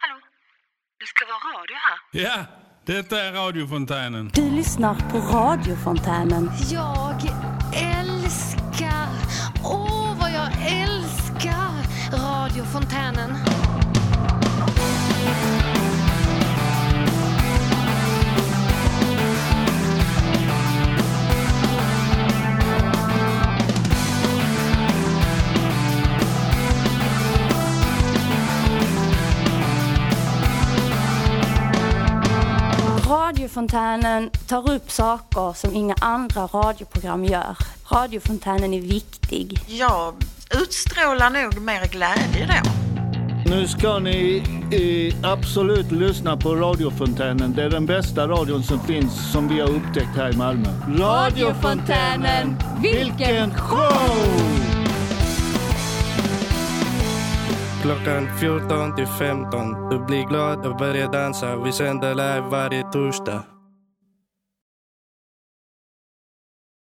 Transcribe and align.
Hallå? 0.00 0.20
Det 1.00 1.06
ska 1.06 1.26
vara 1.26 1.60
radio 1.60 1.76
här. 1.86 1.98
Ja, 2.22 2.44
detta 2.86 3.20
är 3.22 3.32
radiofontänen. 3.32 4.30
Du 4.34 4.50
lyssnar 4.50 4.94
på 4.94 5.18
radiofontänen. 5.18 6.50
Jag 6.70 7.20
älskar, 7.74 9.08
åh 9.64 10.16
vad 10.20 10.30
jag 10.30 10.48
älskar 10.82 11.70
radiofontänen. 12.12 13.36
Radiofontänen 33.10 34.30
tar 34.48 34.70
upp 34.70 34.90
saker 34.90 35.52
som 35.52 35.74
inga 35.74 35.94
andra 36.00 36.46
radioprogram 36.46 37.24
gör. 37.24 37.56
Radiofontänen 37.88 38.74
är 38.74 38.80
viktig. 38.80 39.58
Jag 39.66 40.14
utstrålar 40.62 41.30
nog 41.30 41.62
mer 41.62 41.88
glädje 41.88 42.46
då. 42.46 42.70
Nu 43.50 43.68
ska 43.68 43.98
ni 43.98 44.42
eh, 44.72 45.30
absolut 45.30 45.92
lyssna 45.92 46.36
på 46.36 46.54
radiofontänen. 46.54 47.52
Det 47.52 47.62
är 47.62 47.70
den 47.70 47.86
bästa 47.86 48.28
radion 48.28 48.62
som 48.62 48.80
finns 48.80 49.32
som 49.32 49.48
vi 49.48 49.60
har 49.60 49.68
upptäckt 49.70 50.16
här 50.16 50.34
i 50.34 50.36
Malmö. 50.36 50.68
Radiofontänen, 50.98 52.56
vilken 52.82 53.54
show! 53.54 54.79
Klockan 57.82 58.38
14 58.40 58.96
till 58.96 59.06
15. 59.06 59.88
Du 59.90 59.98
blir 59.98 60.24
glad 60.28 60.66
och 60.66 60.76
börjar 60.76 61.12
dansa. 61.12 61.56
Vi 61.56 61.72
sänder 61.72 62.14
live 62.14 62.48
varje 62.50 62.82
torsdag. 62.82 63.44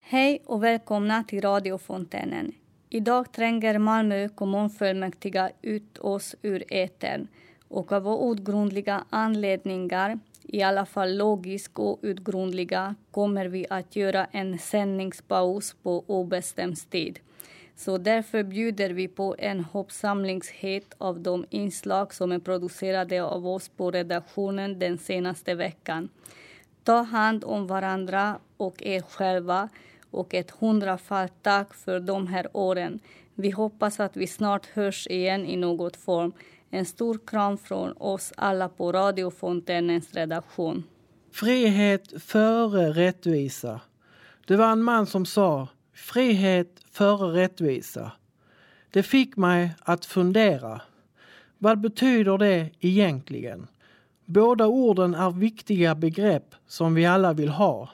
Hej 0.02 0.42
och 0.46 0.64
välkomna 0.64 1.24
till 1.24 1.42
radiofontänen. 1.42 2.52
Idag 2.90 3.32
tränger 3.32 3.78
Malmö 3.78 4.30
kommunfullmäktige 4.30 5.52
ut 5.62 5.98
oss 5.98 6.36
ur 6.42 6.64
etern 6.68 7.28
och 7.68 7.92
av 7.92 8.08
outgrundliga 8.08 9.04
anledningar, 9.10 10.20
i 10.44 10.62
alla 10.62 10.86
fall 10.86 11.18
logiskt 11.18 11.80
och 11.80 12.00
kommer 13.12 13.46
vi 13.46 13.66
att 13.70 13.96
göra 13.96 14.26
en 14.26 14.60
sändningspaus 14.60 15.76
på 15.84 16.04
obestämd 16.08 16.90
tid. 16.90 17.20
Så 17.80 17.98
därför 17.98 18.44
bjuder 18.44 18.90
vi 18.90 19.08
på 19.08 19.36
en 19.38 19.60
hoppsamlingshet 19.64 20.94
av 20.98 21.20
de 21.20 21.46
inslag 21.50 22.14
som 22.14 22.32
är 22.32 22.40
producerade 22.40 23.24
av 23.24 23.48
oss 23.48 23.70
på 23.70 23.92
redaktionen 23.92 24.80
den 24.80 24.98
senaste 24.98 25.56
veckan. 25.56 26.10
Ta 26.84 27.02
hand 27.02 27.44
om 27.44 27.68
varandra 27.68 28.40
och 28.58 28.84
er 28.84 29.02
själva 29.02 29.70
och 30.12 30.34
ett 30.34 30.52
hundrafalt 30.52 31.34
tack 31.42 31.74
för 31.74 32.00
de 32.00 32.28
här 32.28 32.48
åren. 32.54 33.00
Vi 33.36 33.50
hoppas 33.50 34.00
att 34.00 34.18
vi 34.18 34.28
snart 34.28 34.66
hörs 34.66 35.08
igen 35.08 35.46
i 35.46 35.56
något 35.56 35.96
form. 35.96 36.32
En 36.70 36.86
stor 36.86 37.20
kram 37.28 37.58
från 37.58 37.92
oss 37.98 38.34
alla 38.38 38.70
på 38.70 38.92
Radiofontänens 38.92 40.14
redaktion. 40.14 40.84
Frihet 41.32 42.24
före 42.24 42.92
rättvisa. 42.92 43.82
Det 44.48 44.56
var 44.56 44.72
en 44.72 44.84
man 44.84 45.06
som 45.06 45.26
sa 45.26 45.68
frihet 46.00 46.82
före 46.92 47.42
rättvisa. 47.42 48.12
Det 48.90 49.04
fick 49.04 49.38
mig 49.38 49.76
att 49.80 50.06
fundera. 50.06 50.82
Vad 51.58 51.80
betyder 51.80 52.38
det 52.38 52.70
egentligen? 52.80 53.68
Båda 54.26 54.68
orden 54.68 55.16
är 55.16 55.32
viktiga 55.32 55.96
begrepp 55.96 56.56
som 56.68 56.94
vi 56.94 57.06
alla 57.06 57.34
vill 57.34 57.50
ha. 57.50 57.90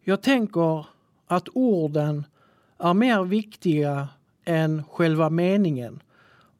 Jag 0.00 0.22
tänker 0.22 0.86
att 1.26 1.48
orden 1.52 2.24
är 2.78 2.94
mer 2.94 3.24
viktiga 3.24 4.08
än 4.44 4.84
själva 4.84 5.30
meningen. 5.30 6.02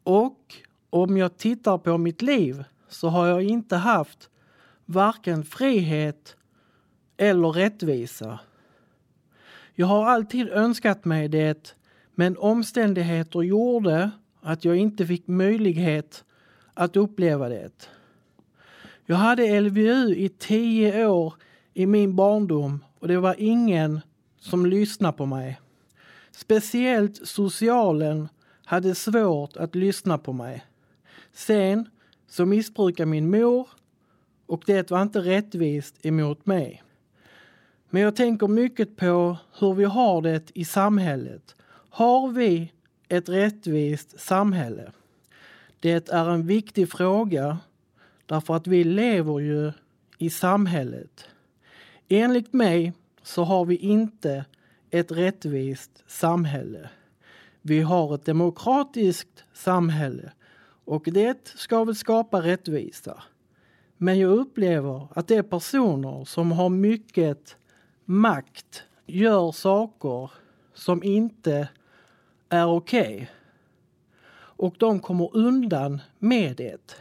Och 0.02 0.54
om 0.90 1.16
jag 1.16 1.36
tittar 1.36 1.78
på 1.78 1.98
mitt 1.98 2.22
liv 2.22 2.64
så 2.88 3.08
har 3.08 3.26
jag 3.26 3.42
inte 3.42 3.76
haft 3.76 4.30
varken 4.84 5.44
frihet 5.44 6.36
eller 7.16 7.48
rättvisa. 7.48 8.38
Jag 9.74 9.86
har 9.86 10.06
alltid 10.06 10.48
önskat 10.48 11.04
mig 11.04 11.28
det 11.28 11.74
men 12.14 12.36
omständigheter 12.36 13.42
gjorde 13.42 14.10
att 14.40 14.64
jag 14.64 14.76
inte 14.76 15.06
fick 15.06 15.26
möjlighet 15.26 16.24
att 16.74 16.96
uppleva 16.96 17.48
det. 17.48 17.88
Jag 19.06 19.16
hade 19.16 19.60
LVU 19.60 20.14
i 20.14 20.28
tio 20.28 21.06
år 21.06 21.34
i 21.74 21.86
min 21.86 22.16
barndom 22.16 22.84
och 22.98 23.08
det 23.08 23.20
var 23.20 23.34
ingen 23.38 24.00
som 24.38 24.66
lyssnade 24.66 25.16
på 25.16 25.26
mig. 25.26 25.60
Speciellt 26.30 27.28
socialen 27.28 28.28
hade 28.64 28.94
svårt 28.94 29.56
att 29.56 29.74
lyssna 29.74 30.18
på 30.18 30.32
mig. 30.32 30.64
Sen 31.32 31.88
så 32.28 32.46
missbrukade 32.46 33.06
min 33.06 33.30
mor 33.30 33.68
och 34.46 34.62
det 34.66 34.90
var 34.90 35.02
inte 35.02 35.20
rättvist 35.20 36.06
emot 36.06 36.46
mig. 36.46 36.82
Men 37.94 38.02
jag 38.02 38.16
tänker 38.16 38.48
mycket 38.48 38.96
på 38.96 39.36
hur 39.58 39.74
vi 39.74 39.84
har 39.84 40.22
det 40.22 40.50
i 40.54 40.64
samhället. 40.64 41.56
Har 41.90 42.28
vi 42.28 42.72
ett 43.08 43.28
rättvist 43.28 44.20
samhälle? 44.20 44.92
Det 45.80 46.08
är 46.08 46.30
en 46.30 46.46
viktig 46.46 46.92
fråga 46.92 47.58
därför 48.26 48.56
att 48.56 48.66
vi 48.66 48.84
lever 48.84 49.38
ju 49.38 49.72
i 50.18 50.30
samhället. 50.30 51.28
Enligt 52.08 52.52
mig 52.52 52.92
så 53.22 53.44
har 53.44 53.64
vi 53.64 53.76
inte 53.76 54.44
ett 54.90 55.12
rättvist 55.12 56.02
samhälle. 56.06 56.88
Vi 57.62 57.80
har 57.80 58.14
ett 58.14 58.24
demokratiskt 58.24 59.44
samhälle 59.52 60.32
och 60.84 61.02
det 61.04 61.48
ska 61.56 61.84
väl 61.84 61.96
skapa 61.96 62.42
rättvisa. 62.42 63.22
Men 63.96 64.18
jag 64.18 64.32
upplever 64.32 65.08
att 65.14 65.28
det 65.28 65.36
är 65.36 65.42
personer 65.42 66.24
som 66.24 66.52
har 66.52 66.68
mycket 66.68 67.56
makt 68.04 68.82
gör 69.06 69.52
saker 69.52 70.30
som 70.74 71.02
inte 71.02 71.68
är 72.48 72.66
okej. 72.66 73.14
Okay. 73.14 73.26
Och 74.34 74.74
de 74.78 75.00
kommer 75.00 75.36
undan 75.36 76.00
med 76.18 76.56
det. 76.56 76.96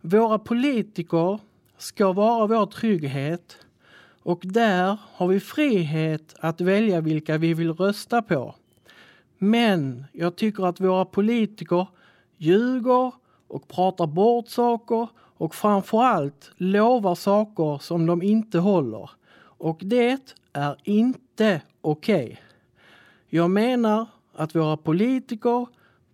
Våra 0.00 0.38
politiker 0.38 1.38
ska 1.78 2.12
vara 2.12 2.46
vår 2.46 2.66
trygghet 2.66 3.58
och 4.22 4.40
där 4.44 4.98
har 5.12 5.26
vi 5.26 5.40
frihet 5.40 6.34
att 6.40 6.60
välja 6.60 7.00
vilka 7.00 7.38
vi 7.38 7.54
vill 7.54 7.72
rösta 7.72 8.22
på. 8.22 8.54
Men 9.38 10.04
jag 10.12 10.36
tycker 10.36 10.66
att 10.66 10.80
våra 10.80 11.04
politiker 11.04 11.86
ljuger 12.36 13.12
och 13.48 13.68
pratar 13.68 14.06
bort 14.06 14.48
saker 14.48 15.08
och 15.18 15.54
framförallt 15.54 16.52
lovar 16.56 17.14
saker 17.14 17.78
som 17.78 18.06
de 18.06 18.22
inte 18.22 18.58
håller. 18.58 19.10
Och 19.62 19.80
det 19.84 20.18
är 20.52 20.76
inte 20.84 21.62
okej. 21.80 22.24
Okay. 22.24 22.36
Jag 23.28 23.50
menar 23.50 24.06
att 24.32 24.54
våra 24.54 24.76
politiker 24.76 25.66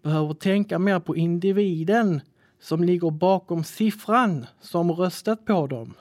behöver 0.03 0.35
tänka 0.35 0.79
mer 0.79 1.01
på 1.01 1.17
individen 1.17 2.21
som 2.61 2.85
ligger 2.85 3.11
bakom 3.11 3.65
siffran 3.65 4.47
som 4.61 4.93
röstat 4.93 5.45
på 5.45 5.67
dem. 5.67 5.95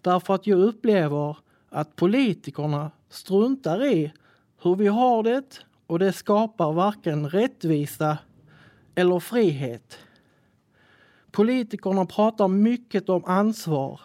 Därför 0.00 0.34
att 0.34 0.46
jag 0.46 0.58
upplever 0.58 1.36
att 1.68 1.96
politikerna 1.96 2.90
struntar 3.08 3.84
i 3.84 4.12
hur 4.62 4.76
vi 4.76 4.86
har 4.86 5.22
det 5.22 5.64
och 5.86 5.98
det 5.98 6.12
skapar 6.12 6.72
varken 6.72 7.28
rättvisa 7.28 8.18
eller 8.94 9.20
frihet. 9.20 9.98
Politikerna 11.30 12.06
pratar 12.06 12.48
mycket 12.48 13.08
om 13.08 13.24
ansvar. 13.24 14.00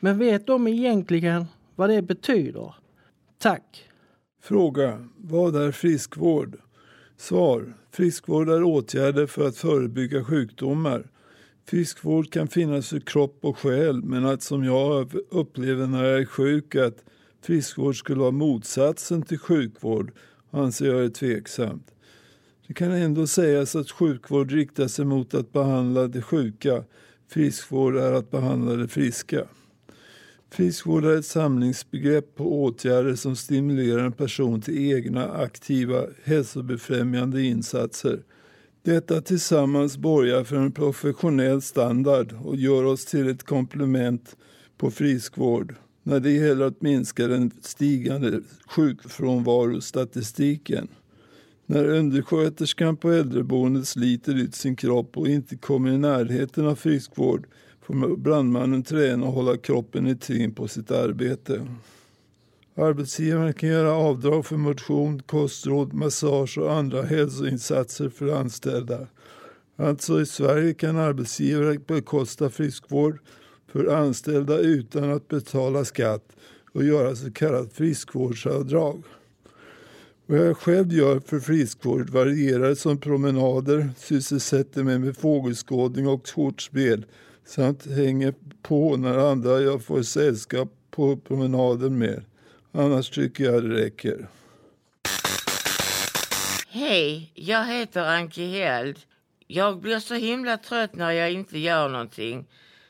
Men 0.00 0.18
vet 0.18 0.46
de 0.46 0.68
egentligen 0.68 1.46
vad 1.76 1.90
det 1.90 2.02
betyder? 2.02 2.74
Tack. 3.38 3.90
Fråga. 4.42 5.08
Vad 5.16 5.56
är 5.56 5.72
friskvård? 5.72 6.58
Svar. 7.16 7.74
Friskvård 7.90 8.48
är 8.48 8.62
åtgärder 8.62 9.26
för 9.26 9.48
att 9.48 9.56
förebygga 9.56 10.24
sjukdomar. 10.24 11.10
Friskvård 11.64 12.32
kan 12.32 12.48
finnas 12.48 12.88
för 12.88 13.00
kropp 13.00 13.38
och 13.40 13.58
själ 13.58 14.02
men 14.02 14.26
att 14.26 14.42
som 14.42 14.64
jag 14.64 15.14
upplever 15.30 15.86
när 15.86 16.04
jag 16.04 16.20
är 16.20 16.24
sjuk 16.24 16.74
att 16.74 17.04
friskvård 17.42 17.98
skulle 17.98 18.20
vara 18.20 18.30
motsatsen 18.30 19.22
till 19.22 19.38
sjukvård 19.38 20.12
anser 20.50 20.86
jag 20.86 21.04
är 21.04 21.08
tveksamt. 21.08 21.90
Det 22.66 22.74
kan 22.74 22.92
ändå 22.92 23.26
sägas 23.26 23.76
att 23.76 23.90
sjukvård 23.90 24.50
riktar 24.50 24.88
sig 24.88 25.04
mot 25.04 25.34
att 25.34 25.52
behandla 25.52 26.08
det 26.08 26.22
sjuka. 26.22 26.84
Friskvård 27.28 27.96
är 27.96 28.12
att 28.12 28.30
behandla 28.30 28.72
det 28.72 28.88
friska. 28.88 29.46
Friskvård 30.50 31.04
är 31.04 31.18
ett 31.18 31.26
samlingsbegrepp 31.26 32.34
på 32.34 32.62
åtgärder 32.62 33.14
som 33.14 33.36
stimulerar 33.36 34.04
en 34.04 34.12
person 34.12 34.60
till 34.60 34.92
egna 34.92 35.32
aktiva 35.32 36.02
hälsobefrämjande 36.24 37.42
insatser. 37.42 38.22
Detta 38.82 39.20
tillsammans 39.20 39.98
borgar 39.98 40.44
för 40.44 40.56
en 40.56 40.72
professionell 40.72 41.62
standard 41.62 42.32
och 42.44 42.56
gör 42.56 42.84
oss 42.84 43.04
till 43.04 43.28
ett 43.28 43.42
komplement 43.42 44.36
på 44.76 44.90
friskvård 44.90 45.74
när 46.02 46.20
det 46.20 46.30
gäller 46.30 46.66
att 46.66 46.82
minska 46.82 47.26
den 47.26 47.50
stigande 47.62 48.40
sjukfrånvarostatistiken. 48.66 50.88
När 51.66 51.84
undersköterskan 51.84 52.96
på 52.96 53.10
äldreboendet 53.10 53.88
sliter 53.88 54.34
ut 54.34 54.54
sin 54.54 54.76
kropp 54.76 55.16
och 55.16 55.28
inte 55.28 55.56
kommer 55.56 55.90
i 55.90 55.98
närheten 55.98 56.66
av 56.66 56.74
friskvård 56.74 57.46
får 57.86 58.16
brandmannen 58.16 58.82
träna 58.82 59.26
och 59.26 59.32
hålla 59.32 59.56
kroppen 59.56 60.06
i 60.06 60.16
trim 60.16 60.54
på 60.54 60.68
sitt 60.68 60.90
arbete. 60.90 61.66
Arbetsgivaren 62.74 63.52
kan 63.52 63.68
göra 63.68 63.92
avdrag 63.92 64.46
för 64.46 64.56
motion, 64.56 65.22
kostråd, 65.22 65.92
massage 65.92 66.58
och 66.58 66.72
andra 66.72 67.02
hälsoinsatser 67.02 68.08
för 68.08 68.28
anställda. 68.28 69.06
Alltså 69.76 70.20
i 70.20 70.26
Sverige 70.26 70.74
kan 70.74 70.96
arbetsgivare 70.96 71.78
bekosta 71.86 72.50
friskvård 72.50 73.18
för 73.72 73.86
anställda 73.86 74.58
utan 74.58 75.10
att 75.10 75.28
betala 75.28 75.84
skatt 75.84 76.24
och 76.72 76.84
göra 76.84 77.16
så 77.16 77.32
kallat 77.32 77.72
friskvårdsavdrag. 77.72 79.02
Vad 80.26 80.38
jag 80.38 80.56
själv 80.56 80.92
gör 80.92 81.20
för 81.20 81.40
friskvård 81.40 82.10
varierar 82.10 82.74
som 82.74 82.98
promenader, 82.98 83.90
sysselsätter 83.96 84.82
mig 84.82 84.98
med 84.98 85.16
fågelskådning 85.16 86.08
och 86.08 86.26
kortspel 86.26 87.06
samt 87.46 87.86
hänger 87.86 88.34
på 88.62 88.96
när 88.96 89.30
andra 89.30 89.60
jag 89.60 89.84
får 89.84 90.02
sällskap 90.02 90.68
på 90.90 91.16
promenaden 91.16 91.98
med. 91.98 92.24
Annars 92.72 93.10
tycker 93.10 93.44
jag 93.44 93.62
det 93.62 93.74
räcker. 93.84 94.28
Hej, 96.68 97.32
jag 97.34 97.64
heter 97.64 98.04
Anki 98.04 98.46
Held. 98.46 98.98
Jag 99.46 99.80
blir 99.80 99.98
så 99.98 100.14
himla 100.14 100.56
trött 100.56 100.94
när 100.94 101.10
jag 101.10 101.32
inte 101.32 101.58
gör 101.58 101.88
någonting. 101.88 102.46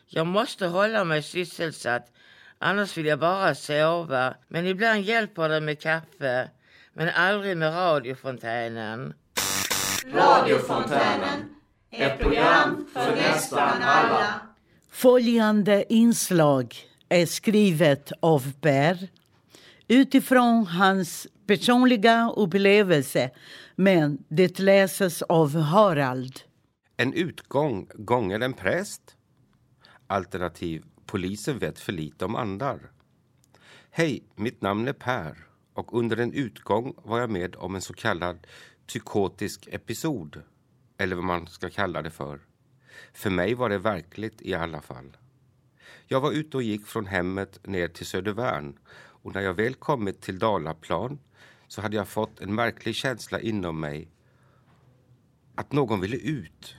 Jag 0.06 0.26
måste 0.26 0.67
hålla 0.67 1.05
mig 1.05 1.23
sysselsatt, 1.23 2.12
annars 2.59 2.97
vill 2.97 3.06
jag 3.06 3.19
bara 3.19 3.55
sova. 3.55 4.35
Men 4.49 4.67
ibland 4.67 5.00
hjälper 5.00 5.49
det 5.49 5.61
med 5.61 5.81
kaffe, 5.81 6.50
men 6.93 7.09
aldrig 7.09 7.56
med 7.56 7.75
radiofontänen. 7.75 9.14
Radiofontänen, 10.14 11.55
ett 11.91 12.19
program 12.19 12.87
för 12.93 13.17
nästan 13.17 13.82
alla. 13.82 14.45
Följande 14.96 15.93
inslag 15.93 16.76
är 17.08 17.26
skrivet 17.26 18.12
av 18.20 18.52
Per 18.60 19.08
utifrån 19.88 20.66
hans 20.66 21.26
personliga 21.46 22.32
upplevelse 22.37 23.31
men 23.75 24.25
det 24.28 24.58
läses 24.58 25.22
av 25.22 25.56
Harald. 25.56 26.40
En 26.96 27.12
utgång 27.12 27.88
gånger 27.94 28.40
en 28.40 28.52
präst. 28.52 29.16
Alternativ 30.06 30.84
polisen 31.06 31.58
vet 31.58 31.78
för 31.78 31.92
lite 31.92 32.25
om 32.25 32.37
andar. 32.37 32.90
Hej, 33.90 34.22
mitt 34.34 34.62
namn 34.62 34.88
är 34.88 34.92
Per 34.92 35.46
och 35.75 35.99
under 35.99 36.16
en 36.16 36.32
utgång 36.32 36.94
var 37.04 37.20
jag 37.20 37.31
med 37.31 37.56
om 37.56 37.75
en 37.75 37.82
så 37.82 37.92
kallad 37.92 38.46
psykotisk 38.87 39.69
episod. 39.70 40.42
Eller 40.99 41.16
vad 41.16 41.25
man 41.25 41.46
ska 41.46 41.70
kalla 41.70 42.02
det 42.02 42.10
för. 42.10 42.40
För 43.12 43.31
mig 43.31 43.54
var 43.54 43.69
det 43.69 43.78
verkligt 43.78 44.43
i 44.43 44.54
alla 44.54 44.81
fall. 44.81 45.16
Jag 46.06 46.20
var 46.20 46.32
ute 46.32 46.56
och 46.56 46.62
gick 46.62 46.87
från 46.87 47.06
hemmet 47.06 47.66
ner 47.66 47.88
till 47.88 48.06
Södervärn 48.06 48.78
och 48.96 49.34
när 49.34 49.40
jag 49.40 49.54
väl 49.54 49.75
kommit 49.75 50.20
till 50.20 50.38
Dalaplan 50.38 51.19
så 51.69 51.82
hade 51.82 51.96
jag 51.96 52.08
fått 52.08 52.40
en 52.40 52.54
märklig 52.54 52.94
känsla 52.94 53.40
inom 53.40 53.81
mig 53.81 54.08
att 55.54 55.72
någon 55.72 56.00
ville 56.00 56.16
ut. 56.16 56.76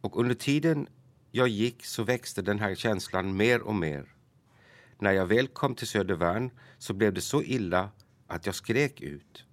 Och 0.00 0.20
under 0.20 0.34
tiden 0.34 0.88
jag 1.30 1.48
gick 1.48 1.84
så 1.84 2.02
växte 2.02 2.42
den 2.42 2.58
här 2.58 2.74
känslan 2.74 3.36
mer 3.36 3.62
och 3.62 3.74
mer. 3.74 4.14
När 4.98 5.12
jag 5.12 5.26
väl 5.26 5.48
kom 5.48 5.74
till 5.74 5.86
Södervärn 5.86 6.50
så 6.78 6.94
blev 6.94 7.12
det 7.12 7.20
så 7.20 7.42
illa 7.42 7.90
att 8.26 8.46
jag 8.46 8.54
skrek 8.54 9.00
ut. 9.00 9.44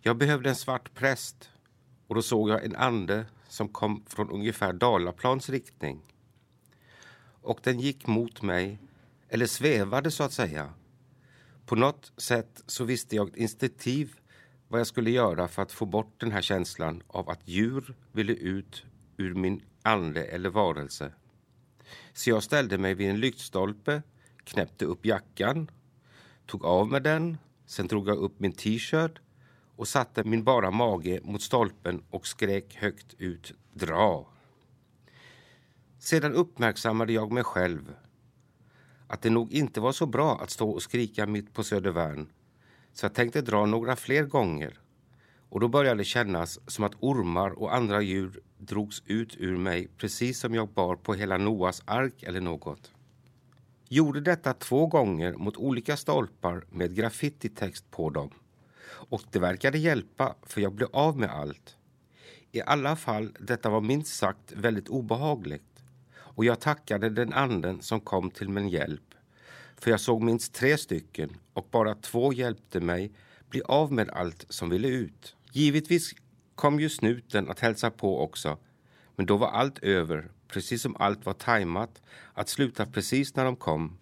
Jag 0.00 0.16
behövde 0.16 0.48
en 0.48 0.56
svart 0.56 0.94
präst 0.94 1.50
och 2.06 2.14
då 2.14 2.22
såg 2.22 2.50
jag 2.50 2.64
en 2.64 2.76
ande 2.76 3.26
som 3.48 3.68
kom 3.68 4.04
från 4.06 4.30
ungefär 4.30 4.72
Dalaplans 4.72 5.48
riktning. 5.48 6.02
Och 7.42 7.60
den 7.62 7.80
gick 7.80 8.06
mot 8.06 8.42
mig, 8.42 8.78
eller 9.28 9.46
svävade 9.46 10.10
så 10.10 10.24
att 10.24 10.32
säga. 10.32 10.72
På 11.66 11.76
något 11.76 12.12
sätt 12.16 12.62
så 12.66 12.84
visste 12.84 13.16
jag 13.16 13.36
instinktivt 13.36 14.16
vad 14.68 14.80
jag 14.80 14.86
skulle 14.86 15.10
göra 15.10 15.48
för 15.48 15.62
att 15.62 15.72
få 15.72 15.86
bort 15.86 16.20
den 16.20 16.32
här 16.32 16.42
känslan 16.42 17.02
av 17.06 17.30
att 17.30 17.48
djur 17.48 17.94
ville 18.12 18.32
ut 18.32 18.84
ur 19.16 19.34
min 19.34 19.62
ande 19.82 20.24
eller 20.24 20.50
varelse. 20.50 21.12
Så 22.12 22.30
jag 22.30 22.42
ställde 22.42 22.78
mig 22.78 22.94
vid 22.94 23.10
en 23.10 23.20
lyktstolpe, 23.20 24.02
knäppte 24.44 24.84
upp 24.84 25.06
jackan, 25.06 25.70
tog 26.46 26.64
av 26.64 26.88
mig 26.88 27.00
den, 27.00 27.38
sen 27.66 27.86
drog 27.86 28.08
jag 28.08 28.18
upp 28.18 28.40
min 28.40 28.52
t-shirt 28.52 29.20
och 29.78 29.88
satte 29.88 30.24
min 30.24 30.44
bara 30.44 30.70
mage 30.70 31.20
mot 31.24 31.42
stolpen 31.42 32.02
och 32.10 32.26
skrek 32.26 32.76
högt 32.76 33.14
ut 33.18 33.54
dra. 33.72 34.26
Sedan 35.98 36.34
uppmärksammade 36.34 37.12
jag 37.12 37.32
mig 37.32 37.44
själv 37.44 37.94
att 39.06 39.22
det 39.22 39.30
nog 39.30 39.52
inte 39.52 39.80
var 39.80 39.92
så 39.92 40.06
bra 40.06 40.40
att 40.42 40.50
stå 40.50 40.70
och 40.70 40.82
skrika 40.82 41.26
mitt 41.26 41.54
på 41.54 41.64
Södervärn 41.64 42.28
så 42.92 43.04
jag 43.04 43.14
tänkte 43.14 43.40
dra 43.40 43.66
några 43.66 43.96
fler 43.96 44.24
gånger 44.24 44.80
och 45.48 45.60
då 45.60 45.68
började 45.68 46.00
det 46.00 46.04
kännas 46.04 46.60
som 46.66 46.84
att 46.84 46.94
ormar 47.00 47.50
och 47.50 47.74
andra 47.74 48.02
djur 48.02 48.40
drogs 48.58 49.02
ut 49.06 49.36
ur 49.36 49.56
mig 49.56 49.88
precis 49.96 50.40
som 50.40 50.54
jag 50.54 50.68
bar 50.68 50.96
på 50.96 51.14
hela 51.14 51.38
Noas 51.38 51.82
ark 51.84 52.22
eller 52.22 52.40
något. 52.40 52.92
Gjorde 53.88 54.20
detta 54.20 54.52
två 54.52 54.86
gånger 54.86 55.32
mot 55.32 55.56
olika 55.56 55.96
stolpar 55.96 56.64
med 56.70 56.94
graffititext 56.94 57.90
på 57.90 58.10
dem 58.10 58.30
och 58.90 59.22
det 59.30 59.38
verkade 59.38 59.78
hjälpa 59.78 60.34
för 60.42 60.60
jag 60.60 60.72
blev 60.72 60.88
av 60.92 61.18
med 61.18 61.30
allt. 61.30 61.76
I 62.52 62.62
alla 62.62 62.96
fall, 62.96 63.36
detta 63.40 63.70
var 63.70 63.80
minst 63.80 64.16
sagt 64.16 64.52
väldigt 64.52 64.88
obehagligt 64.88 65.82
och 66.38 66.44
jag 66.44 66.60
tackade 66.60 67.10
den 67.10 67.32
anden 67.32 67.82
som 67.82 68.00
kom 68.00 68.30
till 68.30 68.48
min 68.48 68.68
hjälp. 68.68 69.14
För 69.76 69.90
jag 69.90 70.00
såg 70.00 70.22
minst 70.22 70.54
tre 70.54 70.78
stycken 70.78 71.36
och 71.52 71.68
bara 71.70 71.94
två 71.94 72.32
hjälpte 72.32 72.80
mig 72.80 73.12
bli 73.50 73.62
av 73.62 73.92
med 73.92 74.10
allt 74.10 74.46
som 74.48 74.70
ville 74.70 74.88
ut. 74.88 75.36
Givetvis 75.52 76.14
kom 76.54 76.80
ju 76.80 76.88
snuten 76.88 77.50
att 77.50 77.60
hälsa 77.60 77.90
på 77.90 78.20
också, 78.20 78.58
men 79.16 79.26
då 79.26 79.36
var 79.36 79.48
allt 79.48 79.78
över, 79.78 80.30
precis 80.48 80.82
som 80.82 80.96
allt 80.96 81.26
var 81.26 81.32
tajmat, 81.32 82.02
att 82.34 82.48
sluta 82.48 82.86
precis 82.86 83.36
när 83.36 83.44
de 83.44 83.56
kom 83.56 83.98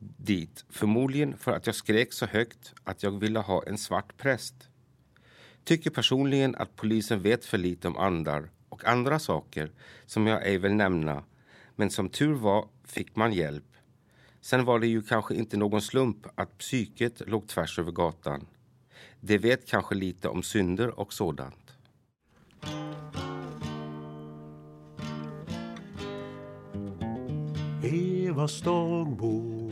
dit, 0.00 0.64
förmodligen 0.68 1.36
för 1.36 1.52
att 1.52 1.66
jag 1.66 1.74
skrek 1.74 2.12
så 2.12 2.26
högt 2.26 2.74
att 2.84 3.02
jag 3.02 3.20
ville 3.20 3.38
ha 3.38 3.62
en 3.66 3.78
svart 3.78 4.16
präst. 4.16 4.54
Tycker 5.64 5.90
personligen 5.90 6.54
att 6.54 6.76
polisen 6.76 7.22
vet 7.22 7.44
för 7.44 7.58
lite 7.58 7.88
om 7.88 7.96
andar 7.96 8.50
och 8.68 8.84
andra 8.84 9.18
saker 9.18 9.70
som 10.06 10.26
jag 10.26 10.46
ej 10.46 10.58
vill 10.58 10.74
nämna 10.74 11.24
men 11.76 11.90
som 11.90 12.08
tur 12.08 12.34
var 12.34 12.68
fick 12.84 13.16
man 13.16 13.32
hjälp. 13.32 13.64
Sen 14.40 14.64
var 14.64 14.78
det 14.78 14.86
ju 14.86 15.02
kanske 15.02 15.34
inte 15.34 15.56
någon 15.56 15.82
slump 15.82 16.26
att 16.34 16.58
psyket 16.58 17.28
låg 17.28 17.48
tvärs 17.48 17.78
över 17.78 17.92
gatan. 17.92 18.46
Det 19.20 19.38
vet 19.38 19.66
kanske 19.66 19.94
lite 19.94 20.28
om 20.28 20.42
synder 20.42 21.00
och 21.00 21.12
sådant. 21.12 21.54
Eva 27.82 28.48
dagbok 28.64 29.69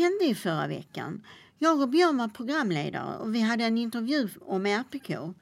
hände 0.00 0.24
i 0.24 0.34
förra 0.34 0.66
veckan? 0.66 1.22
Jag 1.58 1.80
och 1.80 1.88
Björn 1.88 2.16
var 2.16 2.28
programledare 2.28 3.16
och 3.16 3.34
vi 3.34 3.40
hade 3.40 3.64
en 3.64 3.78
intervju 3.78 4.28
om 4.40 4.66
RPK. 4.66 5.34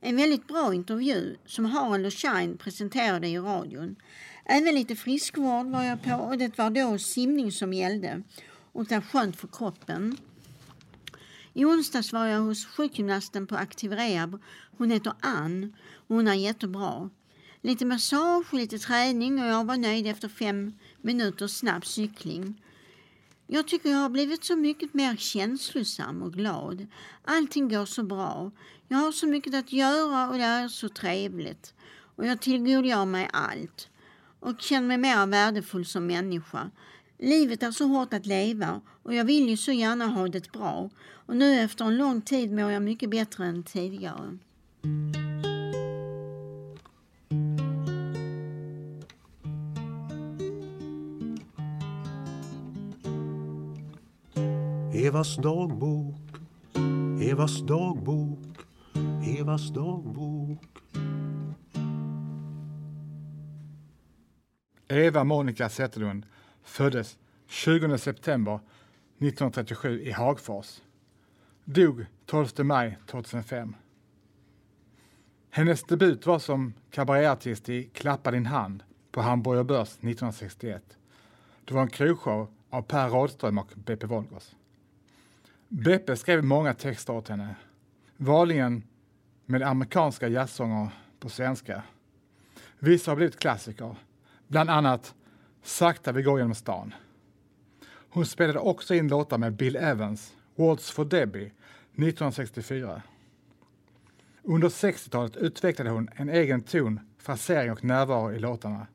En 0.00 0.16
väldigt 0.16 0.48
bra 0.48 0.74
intervju 0.74 1.36
som 1.46 1.64
Harald 1.64 2.06
och 2.06 2.12
Shine 2.12 2.56
presenterade 2.58 3.28
i 3.28 3.38
radion. 3.38 3.96
Även 4.44 4.74
lite 4.74 4.96
friskvård 4.96 5.66
var 5.66 5.82
jag 5.82 6.02
på 6.02 6.14
och 6.14 6.38
det 6.38 6.58
var 6.58 6.70
då 6.70 6.98
simning 6.98 7.52
som 7.52 7.72
gällde 7.72 8.22
och 8.72 8.84
det 8.84 8.94
är 8.94 9.00
skönt 9.00 9.36
för 9.36 9.48
kroppen. 9.48 10.16
I 11.52 11.64
onsdags 11.64 12.12
var 12.12 12.26
jag 12.26 12.40
hos 12.40 12.66
sjukgymnasten 12.66 13.46
på 13.46 13.56
Aktiv 13.56 13.92
Rehab. 13.92 14.42
Hon 14.78 14.90
heter 14.90 15.12
Ann 15.20 15.76
och 16.08 16.16
hon 16.16 16.28
är 16.28 16.34
jättebra. 16.34 17.10
Lite 17.62 17.84
massage 17.84 18.46
och 18.52 18.58
lite 18.58 18.78
träning 18.78 19.42
och 19.42 19.46
jag 19.46 19.64
var 19.64 19.76
nöjd 19.76 20.06
efter 20.06 20.28
fem 20.28 20.72
minuters 21.02 21.50
snabb 21.50 21.86
cykling. 21.86 22.62
Jag 23.50 23.68
tycker 23.68 23.90
jag 23.90 23.98
har 23.98 24.08
blivit 24.08 24.44
så 24.44 24.56
mycket 24.56 24.94
mer 24.94 25.16
känslosam 25.16 26.22
och 26.22 26.32
glad. 26.32 26.86
Allting 27.24 27.68
går 27.68 27.84
så 27.84 28.02
bra. 28.02 28.50
Jag 28.88 28.98
har 28.98 29.12
så 29.12 29.26
mycket 29.26 29.54
att 29.54 29.72
göra 29.72 30.28
och 30.28 30.38
det 30.38 30.44
är 30.44 30.68
så 30.68 30.88
trevligt. 30.88 31.74
Och 32.16 32.26
jag 32.26 32.40
tillgodogör 32.40 33.04
mig 33.04 33.28
allt 33.32 33.88
och 34.40 34.60
känner 34.60 34.86
mig 34.86 34.98
mer 34.98 35.26
värdefull 35.26 35.86
som 35.86 36.06
människa. 36.06 36.70
Livet 37.18 37.62
är 37.62 37.70
så 37.70 37.86
hårt 37.86 38.12
att 38.12 38.26
leva 38.26 38.80
och 39.02 39.14
jag 39.14 39.24
vill 39.24 39.48
ju 39.48 39.56
så 39.56 39.72
gärna 39.72 40.06
ha 40.06 40.28
det 40.28 40.52
bra. 40.52 40.90
Och 41.26 41.36
nu 41.36 41.60
efter 41.60 41.84
en 41.84 41.96
lång 41.96 42.20
tid 42.20 42.52
mår 42.52 42.70
jag 42.70 42.82
mycket 42.82 43.10
bättre 43.10 43.46
än 43.46 43.62
tidigare. 43.62 44.38
Evas 55.08 55.36
dagbok, 55.36 56.14
Evas 57.20 57.60
dagbok, 57.60 58.66
Evas 59.38 59.68
dagbok. 59.68 60.82
Eva 64.88 65.24
Monica 65.24 65.68
Zetterlund 65.68 66.26
föddes 66.62 67.18
20 67.46 67.98
september 67.98 68.60
1937 69.18 70.02
i 70.02 70.10
Hagfors. 70.10 70.82
Dog 71.64 72.06
12 72.26 72.64
maj 72.64 72.98
2005. 73.06 73.74
Hennes 75.50 75.84
debut 75.84 76.26
var 76.26 76.38
som 76.38 76.74
kabaréartist 76.90 77.68
i 77.68 77.84
Klappa 77.84 78.30
din 78.30 78.46
hand 78.46 78.82
på 79.12 79.20
Hamburger 79.20 79.64
Börs 79.64 79.88
1961. 79.88 80.82
Det 81.64 81.74
var 81.74 81.82
en 81.82 81.90
krogshow 81.90 82.48
av 82.70 82.82
Per 82.82 83.08
Rådström 83.08 83.58
och 83.58 83.72
Beppe 83.74 84.06
Wolgers. 84.06 84.54
Beppe 85.68 86.16
skrev 86.16 86.44
många 86.44 86.74
texter 86.74 87.12
åt 87.12 87.28
henne, 87.28 87.56
vanligen 88.16 88.82
med 89.46 89.62
amerikanska 89.62 90.28
jazzsånger 90.28 90.88
på 91.20 91.28
svenska. 91.28 91.82
Vissa 92.78 93.10
har 93.10 93.16
blivit 93.16 93.38
klassiker, 93.38 93.96
bland 94.46 94.70
annat 94.70 95.14
Sakta 95.62 96.12
vi 96.12 96.22
går 96.22 96.38
genom 96.38 96.54
stan. 96.54 96.94
Hon 98.10 98.26
spelade 98.26 98.58
också 98.58 98.94
in 98.94 99.08
låtar 99.08 99.38
med 99.38 99.56
Bill 99.56 99.76
Evans, 99.76 100.32
Waltz 100.54 100.90
for 100.90 101.04
Debbie, 101.04 101.52
1964. 101.92 103.02
Under 104.42 104.68
60-talet 104.68 105.36
utvecklade 105.36 105.90
hon 105.90 106.08
en 106.16 106.28
egen 106.28 106.62
ton, 106.62 107.00
frasering 107.18 107.72
och 107.72 107.84
närvaro 107.84 108.32
i 108.32 108.38
låtarna. 108.38 108.86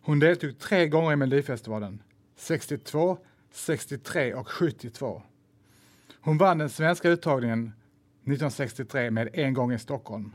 Hon 0.00 0.18
deltog 0.18 0.58
tre 0.58 0.88
gånger 0.88 1.12
i 1.12 1.16
Melodifestivalen, 1.16 2.02
62, 2.36 3.18
63 3.50 4.34
och 4.34 4.48
72. 4.48 5.22
Hon 6.26 6.38
vann 6.38 6.58
den 6.58 6.70
svenska 6.70 7.08
uttagningen 7.08 7.72
1963 8.22 9.10
med 9.10 9.28
en 9.32 9.54
gång 9.54 9.72
i 9.72 9.78
Stockholm. 9.78 10.32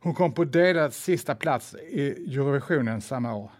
Hon 0.00 0.14
kom 0.14 0.32
på 0.32 0.44
delad 0.44 0.94
sista 0.94 1.34
plats 1.34 1.74
i 1.74 2.08
Eurovisionen 2.08 3.00
samma 3.00 3.34
år. 3.34 3.50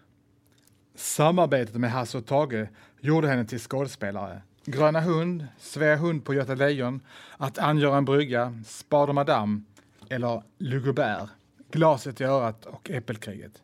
Samarbetet 0.94 1.76
med 1.76 1.90
Hasse 1.90 2.18
och 2.18 2.26
Tage 2.26 2.68
gjorde 3.00 3.28
henne 3.28 3.44
till 3.44 3.58
skådespelare. 3.58 4.42
Gröna 4.64 5.00
hund, 5.00 5.46
Svea 5.58 5.96
hund 5.96 6.24
på 6.24 6.34
Göta 6.34 6.54
Lejon, 6.54 7.00
Att 7.36 7.58
angöra 7.58 7.96
en 7.96 8.04
brygga, 8.04 8.54
Spader 8.66 9.12
Madame 9.12 9.60
eller 10.08 10.42
Lugubär, 10.58 11.28
Glaset 11.70 12.20
i 12.20 12.24
örat 12.24 12.66
och 12.66 12.90
Äppelkriget. 12.90 13.62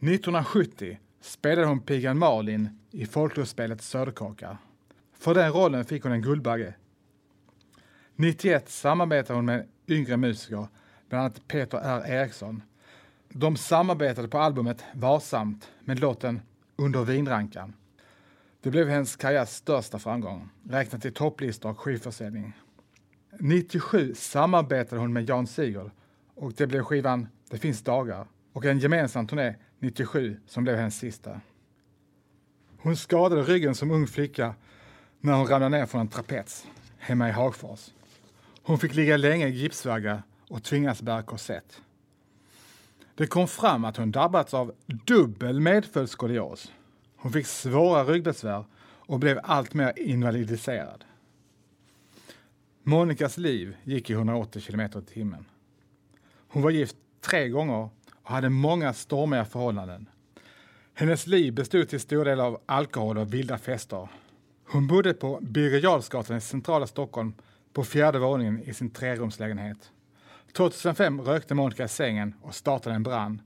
1970 0.00 0.98
spelade 1.20 1.66
hon 1.66 1.80
pigan 1.80 2.18
Malin 2.18 2.78
i 2.90 3.06
folklustspelet 3.06 3.82
Söderkaka. 3.82 4.58
För 5.20 5.34
den 5.34 5.52
rollen 5.52 5.84
fick 5.84 6.02
hon 6.02 6.12
en 6.12 6.22
Guldbagge. 6.22 6.74
91 8.16 8.68
samarbetade 8.68 9.38
hon 9.38 9.44
med 9.44 9.66
yngre 9.88 10.16
musiker, 10.16 10.66
bland 11.08 11.24
annat 11.24 11.48
Peter 11.48 11.78
R. 11.78 12.02
Eriksson. 12.06 12.62
De 13.28 13.56
samarbetade 13.56 14.28
på 14.28 14.38
albumet 14.38 14.84
Varsamt 14.94 15.70
med 15.80 16.00
låten 16.00 16.40
Under 16.76 17.04
vinrankan. 17.04 17.72
Det 18.60 18.70
blev 18.70 18.88
hennes 18.88 19.16
karriärs 19.16 19.48
största 19.48 19.98
framgång, 19.98 20.48
räknat 20.68 21.04
i 21.04 21.10
topplistor 21.10 21.70
och 21.70 21.80
skivförsäljning. 21.80 22.52
97 23.38 24.14
samarbetade 24.14 25.00
hon 25.00 25.12
med 25.12 25.28
Jan 25.28 25.46
Sigurd 25.46 25.90
och 26.34 26.52
det 26.52 26.66
blev 26.66 26.82
skivan 26.82 27.28
Det 27.50 27.58
finns 27.58 27.82
dagar 27.82 28.26
och 28.52 28.64
en 28.64 28.78
gemensam 28.78 29.26
turné 29.26 29.54
97 29.78 30.40
som 30.46 30.64
blev 30.64 30.76
hennes 30.76 30.98
sista. 30.98 31.40
Hon 32.78 32.96
skadade 32.96 33.42
ryggen 33.42 33.74
som 33.74 33.90
ung 33.90 34.06
flicka 34.06 34.54
när 35.20 35.32
hon 35.32 35.46
ramlade 35.46 35.78
ner 35.78 35.86
från 35.86 36.00
en 36.00 36.08
trapets 36.08 36.66
hemma 36.98 37.28
i 37.28 37.32
Hagfors. 37.32 37.90
Hon 38.62 38.78
fick 38.78 38.94
ligga 38.94 39.16
länge 39.16 39.48
i 39.48 39.50
gipsvagga 39.50 40.22
och 40.48 40.62
tvingas 40.62 41.02
bära 41.02 41.22
korsett. 41.22 41.80
Det 43.14 43.26
kom 43.26 43.48
fram 43.48 43.84
att 43.84 43.96
hon 43.96 44.10
drabbats 44.10 44.54
av 44.54 44.74
dubbel 44.86 45.60
medfödd 45.60 46.10
skolios. 46.10 46.72
Hon 47.16 47.32
fick 47.32 47.46
svåra 47.46 48.04
ryggbesvär 48.04 48.64
och 48.82 49.18
blev 49.18 49.40
alltmer 49.42 49.98
invalidiserad. 49.98 51.04
Monikas 52.82 53.38
liv 53.38 53.76
gick 53.84 54.10
i 54.10 54.12
180 54.12 54.60
kilometer 54.60 55.00
i 55.00 55.02
timmen. 55.02 55.44
Hon 56.48 56.62
var 56.62 56.70
gift 56.70 56.96
tre 57.20 57.48
gånger 57.48 57.88
och 58.22 58.30
hade 58.30 58.48
många 58.48 58.92
stormiga 58.92 59.44
förhållanden. 59.44 60.06
Hennes 60.94 61.26
liv 61.26 61.54
bestod 61.54 61.88
till 61.88 62.00
stor 62.00 62.24
del 62.24 62.40
av 62.40 62.60
alkohol 62.66 63.18
och 63.18 63.34
vilda 63.34 63.58
fester. 63.58 64.08
Hon 64.72 64.86
bodde 64.86 65.14
på 65.14 65.38
Birger 65.42 66.36
i 66.36 66.40
centrala 66.40 66.86
Stockholm 66.86 67.34
på 67.72 67.84
fjärde 67.84 68.18
våningen 68.18 68.62
i 68.62 68.74
sin 68.74 68.90
trerumslägenhet. 68.90 69.90
2005 70.52 71.20
rökte 71.20 71.54
Monica 71.54 71.84
i 71.84 71.88
sängen 71.88 72.34
och 72.42 72.54
startade 72.54 72.94
en 72.94 73.02
brand. 73.02 73.40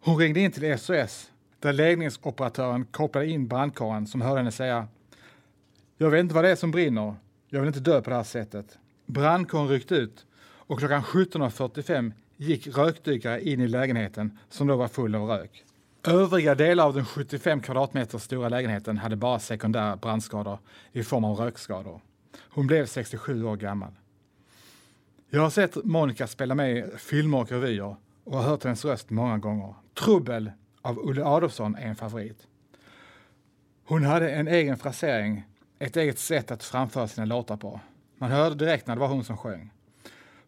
Hon 0.00 0.18
ringde 0.18 0.40
in 0.40 0.52
till 0.52 0.78
SOS 0.78 1.30
där 1.60 1.72
ledningsoperatören 1.72 2.84
kopplade 2.84 3.26
in 3.26 3.48
brandkåren 3.48 4.06
som 4.06 4.20
hörde 4.20 4.36
henne 4.36 4.52
säga 4.52 4.88
Jag 5.96 6.10
vet 6.10 6.20
inte 6.20 6.34
vad 6.34 6.44
det 6.44 6.50
är 6.50 6.56
som 6.56 6.70
brinner. 6.70 7.14
Jag 7.48 7.60
vill 7.60 7.68
inte 7.68 7.80
dö 7.80 8.02
på 8.02 8.10
det 8.10 8.16
här 8.16 8.22
sättet. 8.22 8.78
Brandkåren 9.06 9.68
ryckte 9.68 9.94
ut 9.94 10.26
och 10.42 10.78
klockan 10.78 11.02
17.45 11.02 12.12
gick 12.36 12.66
rökdykare 12.66 13.48
in 13.48 13.60
i 13.60 13.68
lägenheten 13.68 14.38
som 14.48 14.66
då 14.66 14.76
var 14.76 14.88
full 14.88 15.14
av 15.14 15.28
rök. 15.28 15.64
Övriga 16.06 16.54
delar 16.54 16.84
av 16.84 16.94
den 16.94 17.04
75 17.04 17.60
kvadratmeter 17.60 18.18
stora 18.18 18.48
lägenheten 18.48 18.98
hade 18.98 19.16
bara 19.16 19.38
sekundära 19.38 19.96
brandskador 19.96 20.58
i 20.92 21.02
form 21.02 21.24
av 21.24 21.36
rökskador. 21.36 22.00
Hon 22.40 22.66
blev 22.66 22.86
67 22.86 23.44
år 23.44 23.56
gammal. 23.56 23.92
Jag 25.30 25.42
har 25.42 25.50
sett 25.50 25.84
Monica 25.84 26.26
spela 26.26 26.54
med 26.54 26.76
i 26.76 26.84
filmer 26.98 27.40
och 27.40 27.52
revyer 27.52 27.96
och 28.24 28.36
har 28.36 28.42
hört 28.42 28.64
hennes 28.64 28.84
röst 28.84 29.10
många 29.10 29.38
gånger. 29.38 29.74
Trubbel 29.94 30.50
av 30.82 30.98
Olle 30.98 31.24
Adolphson 31.24 31.76
är 31.76 31.88
en 31.88 31.96
favorit. 31.96 32.46
Hon 33.84 34.04
hade 34.04 34.30
en 34.30 34.48
egen 34.48 34.76
frasering, 34.76 35.44
ett 35.78 35.96
eget 35.96 36.18
sätt 36.18 36.50
att 36.50 36.62
framföra 36.62 37.08
sina 37.08 37.24
låtar 37.24 37.56
på. 37.56 37.80
Man 38.18 38.30
hörde 38.30 38.54
direkt 38.54 38.86
när 38.86 38.94
det 38.94 39.00
var 39.00 39.08
hon 39.08 39.24
som 39.24 39.36
sjöng. 39.36 39.70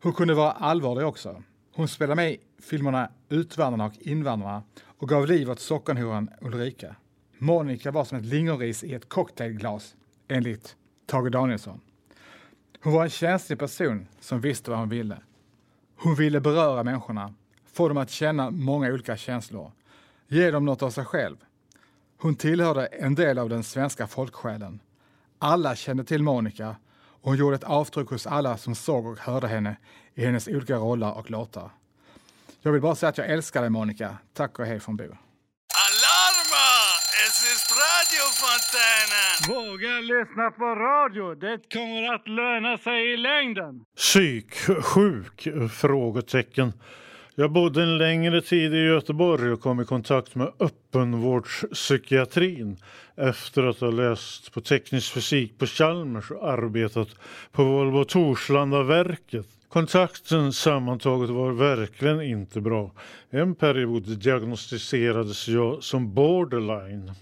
Hon 0.03 0.13
kunde 0.13 0.35
vara 0.35 0.53
allvarlig 0.53 1.07
också. 1.07 1.43
Hon 1.75 1.89
spelade 1.89 2.17
med 2.17 2.33
i 2.33 2.41
filmerna 2.63 3.11
Utvandrarna 3.29 3.87
och 3.87 3.93
Invandrarna 4.01 4.63
och 4.99 5.09
gav 5.09 5.27
liv 5.27 5.51
åt 5.51 5.61
sockenhoran 5.61 6.31
Ulrika. 6.41 6.97
Monica 7.39 7.91
var 7.91 8.05
som 8.05 8.19
ett 8.19 8.25
lingonris 8.25 8.85
i 8.85 8.95
ett 8.95 9.09
cocktailglas, 9.09 9.97
enligt 10.29 10.77
Tage 11.07 11.31
Danielsson. 11.31 11.81
Hon 12.83 12.93
var 12.93 13.05
en 13.05 13.11
känslig 13.11 13.59
person 13.59 14.07
som 14.21 14.41
visste 14.41 14.71
vad 14.71 14.81
hon 14.81 14.89
ville. 14.89 15.19
Hon 15.97 16.15
ville 16.15 16.41
beröra 16.41 16.85
människorna, 16.85 17.35
få 17.73 17.89
dem 17.89 17.97
att 17.97 18.11
känna 18.11 18.51
många 18.51 18.89
olika 18.89 19.17
känslor, 19.17 19.73
ge 20.29 20.51
dem 20.51 20.65
något 20.65 20.83
av 20.83 20.91
sig 20.91 21.05
själv. 21.05 21.37
Hon 22.19 22.35
tillhörde 22.35 22.87
en 22.87 23.15
del 23.15 23.39
av 23.39 23.49
den 23.49 23.65
svenska 23.65 24.07
folksjälen. 24.07 24.81
Alla 25.39 25.77
kände 25.77 26.05
till 26.05 26.23
Monica 26.23 26.77
och 26.97 27.31
hon 27.31 27.37
gjorde 27.37 27.57
ett 27.57 27.65
avtryck 27.65 28.09
hos 28.09 28.27
alla 28.27 28.57
som 28.57 28.75
såg 28.75 29.07
och 29.07 29.19
hörde 29.19 29.49
henne 29.49 29.77
i 30.15 30.25
hennes 30.25 30.49
olika 30.49 30.77
roller 30.77 31.19
och 31.19 31.31
låtar. 31.31 31.71
Jag 32.67 32.73
vill 32.73 32.83
bara 32.83 32.95
säga 32.95 33.11
att 33.11 33.19
jag 33.19 33.31
älskar 33.31 33.61
dig 33.61 33.71
Monica. 33.71 34.19
Tack 34.35 34.59
och 34.59 34.67
hej 34.67 34.81
från 34.81 34.97
Bo. 34.97 35.05
Alarma! 35.05 35.17
Es 37.27 37.53
ist 37.53 37.71
radiofontänen! 37.85 39.33
Våga 39.49 40.01
lyssna 40.01 40.51
på 40.51 40.65
radio. 40.65 41.35
Det 41.35 41.73
kommer 41.73 42.15
att 42.15 42.29
löna 42.29 42.79
sig 42.79 43.13
i 43.13 43.17
längden. 43.17 43.85
Psyksjuk? 43.97 45.49
Frågetecken. 45.73 46.73
Jag 47.35 47.53
bodde 47.53 47.83
en 47.83 47.99
längre 47.99 48.43
tid 48.43 48.75
i 48.75 48.79
Göteborg 48.79 49.53
och 49.53 49.61
kom 49.61 49.81
i 49.81 49.85
kontakt 49.85 50.35
med 50.35 50.53
öppenvårdspsykiatrin 50.61 52.77
efter 53.17 53.63
att 53.63 53.81
ha 53.81 53.91
läst 53.91 54.53
på 54.53 54.61
teknisk 54.61 55.13
fysik 55.13 55.59
på 55.59 55.67
Chalmers 55.67 56.31
och 56.31 56.51
arbetat 56.51 57.09
på 57.53 57.65
Volvo 57.65 58.05
Torslandaverket. 58.05 59.56
Kontakten 59.77 60.53
sammantaget 60.53 61.31
var 61.31 61.53
verkligen 61.53 62.23
inte 62.23 62.61
bra. 62.61 62.91
En 63.31 63.55
period 63.55 64.19
diagnostiserades 64.19 65.49
jag 65.49 65.83
som 65.83 66.15
borderline. 66.15 67.13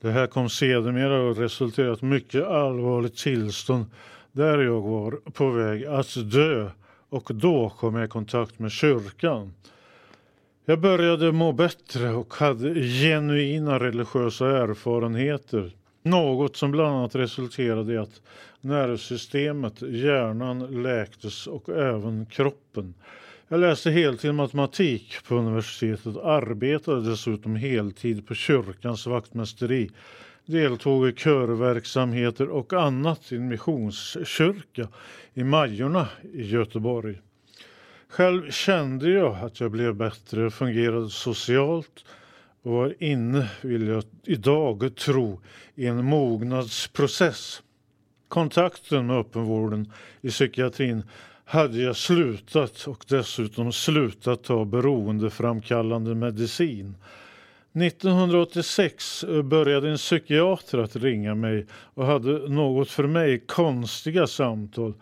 Det 0.00 0.10
här 0.10 0.26
kom 0.26 0.48
sedermera 0.48 1.30
att 1.30 1.38
resultera 1.38 1.88
i 1.88 1.92
ett 1.92 2.02
mycket 2.02 2.44
allvarligt 2.44 3.16
tillstånd 3.16 3.86
där 4.32 4.58
jag 4.58 4.80
var 4.80 5.10
på 5.32 5.50
väg 5.50 5.84
att 5.84 6.30
dö 6.32 6.70
och 7.08 7.30
då 7.34 7.70
kom 7.70 7.94
jag 7.94 8.04
i 8.04 8.08
kontakt 8.08 8.58
med 8.58 8.70
kyrkan. 8.70 9.54
Jag 10.64 10.80
började 10.80 11.32
må 11.32 11.52
bättre 11.52 12.10
och 12.10 12.34
hade 12.34 12.74
genuina 12.74 13.78
religiösa 13.80 14.46
erfarenheter. 14.46 15.72
Något 16.02 16.56
som 16.56 16.70
bland 16.70 16.96
annat 16.96 17.14
resulterade 17.14 17.92
i 17.92 17.98
att 17.98 18.20
nervsystemet, 18.62 19.82
hjärnan 19.82 20.82
läktes 20.82 21.46
och 21.46 21.68
även 21.68 22.26
kroppen. 22.26 22.94
Jag 23.48 23.60
läste 23.60 23.90
heltid 23.90 24.34
matematik 24.34 25.16
på 25.28 25.34
universitetet 25.34 26.16
och 26.16 26.30
arbetade 26.30 27.10
dessutom 27.10 27.56
heltid 27.56 28.26
på 28.26 28.34
kyrkans 28.34 29.06
vaktmästeri. 29.06 29.90
Deltog 30.46 31.08
i 31.08 31.12
körverksamheter 31.12 32.48
och 32.48 32.72
annat 32.72 33.32
i 33.32 33.36
en 33.36 33.48
missionskyrka 33.48 34.88
i 35.34 35.44
Majorna 35.44 36.08
i 36.34 36.42
Göteborg. 36.42 37.18
Själv 38.08 38.50
kände 38.50 39.10
jag 39.10 39.36
att 39.36 39.60
jag 39.60 39.70
blev 39.70 39.94
bättre, 39.94 40.50
fungerade 40.50 41.10
socialt 41.10 42.04
och 42.62 42.72
var 42.72 42.94
inne, 42.98 43.50
vill 43.60 43.86
jag 43.86 44.04
idag 44.24 44.96
tro, 44.96 45.40
i 45.74 45.86
en 45.86 46.04
mognadsprocess. 46.04 47.62
Kontakten 48.32 49.06
med 49.06 49.16
öppenvården 49.16 49.92
i 50.20 50.30
psykiatrin 50.30 51.02
hade 51.44 51.78
jag 51.78 51.96
slutat 51.96 52.86
och 52.86 53.04
dessutom 53.08 53.72
slutat 53.72 54.44
ta 54.44 54.64
beroendeframkallande 54.64 56.14
medicin. 56.14 56.94
1986 57.72 59.24
började 59.44 59.90
en 59.90 59.96
psykiater 59.96 60.78
att 60.78 60.96
ringa 60.96 61.34
mig 61.34 61.66
och 61.72 62.06
hade 62.06 62.48
något 62.48 62.88
för 62.90 63.06
mig 63.06 63.40
konstiga 63.46 64.26
samtal. 64.26 64.94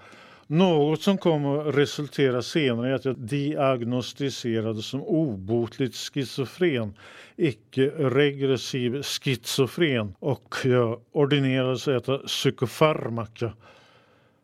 Något 0.53 1.03
som 1.03 1.19
kom 1.19 1.47
att 1.47 1.75
resultera 1.75 2.43
senare 2.43 2.91
i 2.91 2.93
att 2.93 3.05
jag 3.05 3.19
diagnostiserades 3.19 4.87
som 4.87 5.03
obotligt 5.03 5.95
schizofren, 5.95 6.95
icke-regressiv 7.37 9.03
schizofren 9.03 10.15
och 10.19 10.55
jag 10.65 11.01
ordinerades 11.13 11.89
att 11.89 12.03
äta 12.03 12.19
psykofarmaka. 12.19 13.53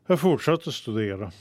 Jag 0.06 0.20
fortsatte 0.20 0.72
studera. 0.72 1.32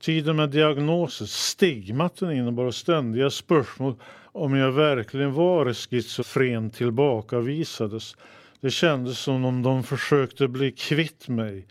Tiden 0.00 0.36
med 0.36 0.50
diagnoser, 0.50 1.26
stigmaten 1.26 2.32
innebar 2.32 2.70
ständiga 2.70 3.30
spörsmål 3.30 3.94
om 4.24 4.54
jag 4.54 4.72
verkligen 4.72 5.32
var 5.32 5.72
schizofren 5.72 6.70
tillbakavisades. 6.70 8.16
Det 8.60 8.70
kändes 8.70 9.18
som 9.18 9.44
om 9.44 9.62
de 9.62 9.82
försökte 9.82 10.48
bli 10.48 10.72
kvitt 10.72 11.28
mig. 11.28 11.66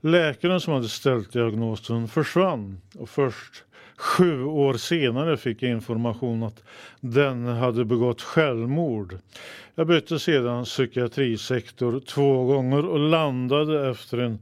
Läkaren 0.00 0.60
som 0.60 0.72
hade 0.72 0.88
ställt 0.88 1.32
diagnosen 1.32 2.08
försvann 2.08 2.80
och 2.98 3.08
först 3.08 3.64
sju 3.96 4.44
år 4.44 4.74
senare 4.74 5.36
fick 5.36 5.62
jag 5.62 5.70
information 5.70 6.42
att 6.42 6.62
den 7.00 7.46
hade 7.46 7.84
begått 7.84 8.22
självmord. 8.22 9.18
Jag 9.74 9.86
bytte 9.86 10.18
sedan 10.18 10.64
psykiatrisektor 10.64 12.00
två 12.00 12.44
gånger 12.44 12.86
och 12.86 12.98
landade 12.98 13.90
efter 13.90 14.18
en 14.18 14.38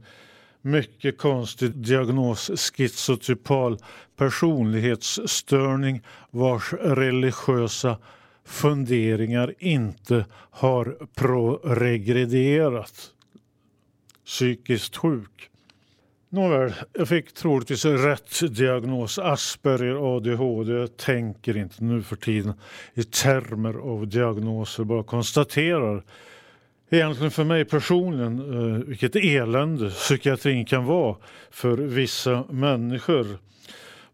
mycket 0.61 1.17
konstig 1.17 1.71
diagnos, 1.71 2.51
schizotypal 2.55 3.77
personlighetsstörning 4.15 6.01
vars 6.31 6.73
religiösa 6.73 7.97
funderingar 8.45 9.53
inte 9.59 10.25
har 10.51 10.97
proregrederat. 11.15 13.11
Psykiskt 14.25 14.97
sjuk. 14.97 15.49
Nåväl, 16.29 16.73
jag 16.93 17.07
fick 17.07 17.33
troligtvis 17.33 17.85
rätt 17.85 18.55
diagnos, 18.55 19.19
Asperger, 19.19 20.15
ADHD. 20.15 20.73
Jag 20.73 20.97
tänker 20.97 21.57
inte 21.57 21.83
nu 21.83 22.03
för 22.03 22.15
tiden 22.15 22.53
i 22.93 23.03
termer 23.03 23.73
av 23.73 24.07
diagnoser, 24.07 24.83
bara 24.83 25.03
konstaterar 25.03 26.03
egentligen 26.91 27.31
för 27.31 27.43
mig 27.43 27.65
personligen 27.65 28.39
eh, 28.39 28.79
vilket 28.79 29.15
elände 29.15 29.89
psykiatrin 29.89 30.65
kan 30.65 30.85
vara 30.85 31.15
för 31.51 31.77
vissa 31.77 32.43
människor. 32.49 33.27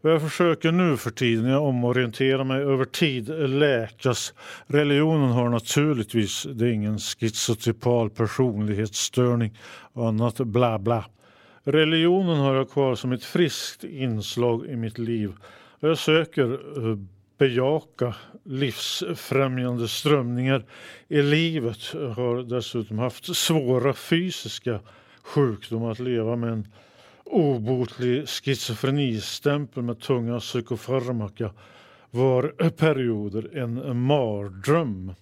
Vad 0.00 0.12
jag 0.12 0.22
försöker 0.22 0.72
nu 0.72 0.96
för 0.96 1.10
tiden, 1.10 1.44
jag 1.44 1.62
omorienterar 1.62 2.44
mig 2.44 2.62
över 2.62 2.84
tid, 2.84 3.28
läkas. 3.50 4.34
Religionen 4.66 5.30
har 5.30 5.48
naturligtvis, 5.48 6.46
det 6.52 6.64
är 6.64 6.72
ingen 6.72 6.98
schizotypal 6.98 8.10
personlighetsstörning 8.10 9.58
och 9.92 10.08
annat 10.08 10.36
bla 10.36 10.78
bla. 10.78 11.04
Religionen 11.64 12.38
har 12.38 12.54
jag 12.54 12.70
kvar 12.70 12.94
som 12.94 13.12
ett 13.12 13.24
friskt 13.24 13.84
inslag 13.84 14.66
i 14.66 14.76
mitt 14.76 14.98
liv. 14.98 15.32
Jag 15.80 15.98
söker 15.98 16.52
eh, 16.52 16.98
bejaka 17.38 18.14
livsfrämjande 18.44 19.88
strömningar 19.88 20.64
i 21.08 21.22
livet. 21.22 21.78
Jag 21.94 22.10
har 22.10 22.42
dessutom 22.42 22.98
haft 22.98 23.36
svåra 23.36 23.92
fysiska 23.92 24.80
sjukdomar 25.22 25.90
att 25.90 25.98
leva 25.98 26.36
med 26.36 26.52
en 26.52 26.66
obotlig 27.30 28.28
schizofrenistämpel 28.28 29.82
med 29.82 30.00
tunga 30.00 30.40
psykofarmaka 30.40 31.50
var 32.10 32.70
perioder 32.70 33.56
en 33.56 34.00
mardröm. 34.00 35.14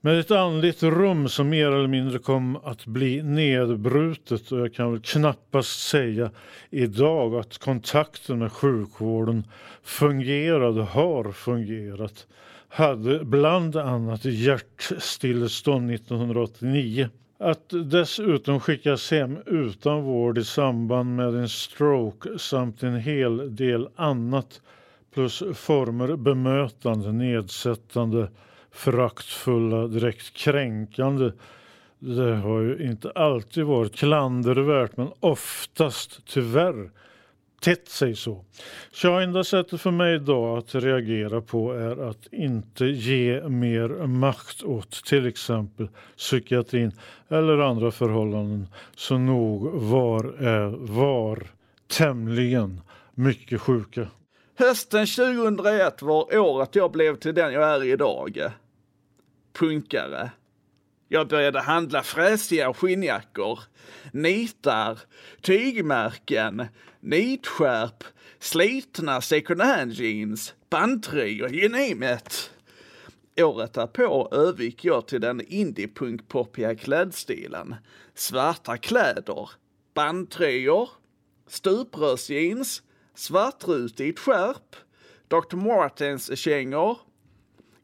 Med 0.00 0.18
ett 0.20 0.30
andligt 0.30 0.82
rum 0.82 1.28
som 1.28 1.48
mer 1.48 1.66
eller 1.66 1.88
mindre 1.88 2.18
kom 2.18 2.56
att 2.56 2.86
bli 2.86 3.22
nedbrutet 3.22 4.52
och 4.52 4.60
jag 4.60 4.74
kan 4.74 4.92
väl 4.92 5.00
knappast 5.00 5.88
säga 5.88 6.30
idag 6.70 7.34
att 7.34 7.58
kontakten 7.58 8.38
med 8.38 8.52
sjukvården 8.52 9.46
fungerade, 9.82 10.82
har 10.82 11.32
fungerat. 11.32 12.26
Hade 12.68 13.24
bland 13.24 13.76
annat 13.76 14.24
hjärtstillestånd 14.24 15.90
1989. 15.90 17.08
Att 17.38 17.72
dessutom 17.84 18.60
skickas 18.60 19.10
hem 19.10 19.38
utan 19.46 20.02
vård 20.02 20.38
i 20.38 20.44
samband 20.44 21.16
med 21.16 21.34
en 21.34 21.48
stroke 21.48 22.38
samt 22.38 22.82
en 22.82 22.96
hel 22.96 23.56
del 23.56 23.88
annat 23.96 24.60
plus 25.14 25.42
former 25.54 26.16
bemötande, 26.16 27.12
nedsättande 27.12 28.28
föraktfulla, 28.70 29.86
direkt 29.86 30.36
kränkande. 30.36 31.32
Det 31.98 32.34
har 32.36 32.60
ju 32.60 32.88
inte 32.90 33.10
alltid 33.10 33.64
varit 33.64 33.96
klandervärt 33.96 34.96
men 34.96 35.08
oftast 35.20 36.26
tyvärr 36.26 36.90
tätt 37.64 37.88
sig 37.88 38.16
så. 38.16 38.44
Så 38.92 39.18
enda 39.18 39.44
sättet 39.44 39.80
för 39.80 39.90
mig 39.90 40.14
idag 40.14 40.58
att 40.58 40.74
reagera 40.74 41.40
på 41.40 41.72
är 41.72 42.10
att 42.10 42.32
inte 42.32 42.84
ge 42.84 43.48
mer 43.48 43.88
makt 44.06 44.62
åt 44.62 45.04
till 45.04 45.26
exempel 45.26 45.88
psykiatrin 46.16 46.92
eller 47.28 47.58
andra 47.58 47.90
förhållanden 47.90 48.66
Så 48.96 49.18
nog 49.18 49.72
var 49.72 50.24
är 50.24 50.68
var 50.92 51.46
tämligen 51.86 52.80
mycket 53.14 53.60
sjuka. 53.60 54.08
Hösten 54.58 55.06
2001 55.06 56.02
var 56.02 56.38
året 56.38 56.74
jag 56.74 56.92
blev 56.92 57.16
till 57.16 57.34
den 57.34 57.52
jag 57.52 57.62
är 57.62 57.84
idag 57.84 58.38
punkare. 59.58 60.30
Jag 61.14 61.28
började 61.28 61.60
handla 61.60 62.02
fräsiga 62.02 62.74
skinnjackor, 62.74 63.58
nitar, 64.12 64.98
tygmärken, 65.40 66.66
nitskärp, 67.00 68.04
slitna 68.38 69.20
second 69.20 69.60
hand 69.60 69.92
jeans, 69.92 70.54
bandtröjor, 70.70 71.54
you 71.54 71.68
name 71.68 72.14
it. 72.14 72.50
Året 73.40 73.72
därpå 73.72 74.28
övergick 74.32 74.84
jag 74.84 75.06
till 75.06 75.20
den 75.20 75.40
indiepunk-poppiga 75.40 76.74
klädstilen. 76.74 77.74
Svarta 78.14 78.76
kläder, 78.76 79.50
bandtröjor, 79.94 80.88
stuprörsjeans, 81.46 82.82
svartrutigt 83.14 84.18
skärp, 84.18 84.76
Dr. 85.28 85.56
Martens 85.56 86.38
kängor, 86.38 86.98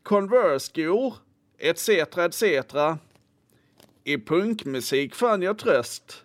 Converse-skor 0.02 1.14
etc. 1.60 1.88
etc. 1.88 2.42
I 4.04 4.18
punkmusik 4.18 5.14
fann 5.14 5.42
jag 5.42 5.58
tröst. 5.58 6.24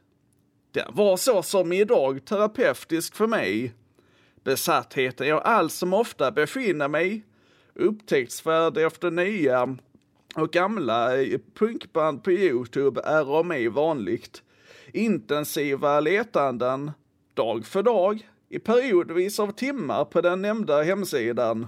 Den 0.72 0.96
var 0.96 1.18
så 1.18 1.44
som 1.44 1.74
idag 1.74 2.26
terapeutisk 2.26 3.16
för 3.16 3.28
mig. 3.28 3.74
Besattheten 4.44 5.28
jag 5.28 5.42
allt 5.44 5.72
som 5.72 5.94
ofta 5.94 6.32
befinner 6.32 6.88
mig, 6.88 7.24
upptäcktsfärd 7.74 8.78
efter 8.78 9.12
nya 9.12 9.78
och 10.36 10.52
gamla 10.52 11.22
eh, 11.22 11.40
punkband 11.54 12.24
på 12.24 12.32
Youtube 12.32 13.02
är 13.06 13.30
om 13.30 13.48
mig 13.48 13.68
vanligt. 13.68 14.44
Intensiva 14.94 16.00
letanden, 16.00 16.92
dag 17.34 17.66
för 17.66 17.84
dag, 17.84 18.30
i 18.50 18.60
periodvis 18.60 19.40
av 19.40 19.52
timmar 19.52 20.06
på 20.06 20.22
den 20.22 20.42
nämnda 20.42 20.84
hemsidan. 20.84 21.68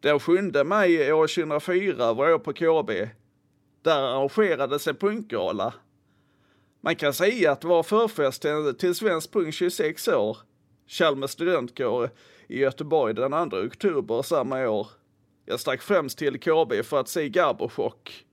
Den 0.00 0.20
7 0.20 0.52
maj 0.64 1.12
år 1.12 1.26
2004 1.26 2.12
var 2.12 2.28
jag 2.28 2.44
på 2.44 2.52
KB. 2.52 2.90
Där 3.86 4.02
arrangerades 4.02 4.86
en 4.86 4.96
punkgala. 4.96 5.74
Man 6.80 6.96
kan 6.96 7.14
säga 7.14 7.52
att 7.52 7.60
det 7.60 7.68
var 7.68 7.82
förfest 7.82 8.46
till 8.78 8.94
Svensk 8.94 9.32
Punk 9.32 9.54
26 9.54 10.08
år. 10.08 10.38
Chalmers 10.86 11.30
studentkår 11.30 12.10
i 12.48 12.58
Göteborg 12.58 13.14
den 13.14 13.50
2 13.50 13.56
oktober 13.56 14.22
samma 14.22 14.68
år. 14.68 14.86
Jag 15.44 15.60
stack 15.60 15.82
främst 15.82 16.18
till 16.18 16.40
KB 16.40 16.84
för 16.84 17.00
att 17.00 17.08
se 17.08 17.28
Garbochock. 17.28 18.24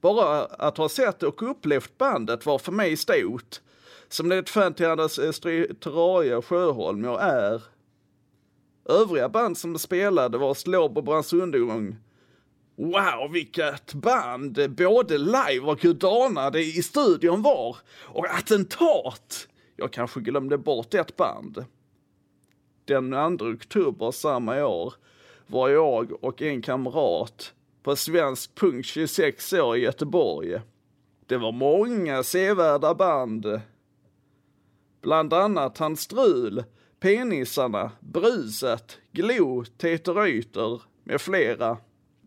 Bara 0.00 0.44
att 0.44 0.78
ha 0.78 0.88
sett 0.88 1.22
och 1.22 1.50
upplevt 1.50 1.98
bandet 1.98 2.46
var 2.46 2.58
för 2.58 2.72
mig 2.72 2.96
stort. 2.96 3.60
Som 4.08 4.28
det 4.28 4.36
ett 4.36 4.50
fan 4.50 4.74
till 4.74 4.86
Anders 4.86 5.16
Terraria 5.80 6.42
Sjöholm 6.42 7.04
jag 7.04 7.22
är. 7.22 7.62
Övriga 8.84 9.28
band 9.28 9.58
som 9.58 9.78
spelade 9.78 10.38
var 10.38 10.54
Slåb 10.54 10.98
och 10.98 11.04
Brands 11.04 11.32
undergång. 11.32 11.96
Wow, 12.76 13.32
vilket 13.32 13.94
band! 13.94 14.70
Både 14.70 15.18
live 15.18 15.60
och 15.60 15.82
hur 15.82 15.94
danade 15.94 16.62
i 16.62 16.82
studion 16.82 17.42
var. 17.42 17.76
Och 18.04 18.26
attentat! 18.26 19.48
Jag 19.76 19.92
kanske 19.92 20.20
glömde 20.20 20.58
bort 20.58 20.94
ett 20.94 21.16
band. 21.16 21.64
Den 22.84 23.38
2 23.38 23.44
oktober 23.44 24.10
samma 24.10 24.64
år 24.66 24.94
var 25.46 25.68
jag 25.68 26.24
och 26.24 26.42
en 26.42 26.62
kamrat 26.62 27.52
på 27.82 27.96
Svensk 27.96 28.54
Punk 28.54 28.84
26 28.84 29.52
år 29.52 29.76
i 29.76 29.80
Göteborg. 29.80 30.60
Det 31.26 31.36
var 31.36 31.52
många 31.52 32.22
sevärda 32.22 32.94
band. 32.94 33.60
Bland 35.02 35.32
annat 35.32 35.78
Hans 35.78 36.00
Strul, 36.00 36.64
Penisarna, 37.00 37.90
Bruset, 38.00 38.98
Glo, 39.12 39.64
Teter 39.64 40.14
Reuter 40.14 40.82
med 41.04 41.20
flera. 41.20 41.76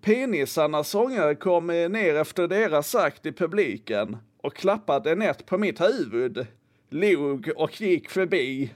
Penisarnas 0.01 0.89
sångare 0.89 1.35
kom 1.35 1.69
eh, 1.69 1.89
ner 1.89 2.15
efter 2.15 2.47
deras 2.47 2.95
akt 2.95 3.25
i 3.25 3.31
publiken 3.31 4.17
och 4.41 4.55
klappade 4.55 5.15
nätt 5.15 5.45
på 5.45 5.57
mitt 5.57 5.81
huvud, 5.81 6.47
log 6.89 7.51
och 7.55 7.81
gick 7.81 8.09
förbi. 8.09 8.73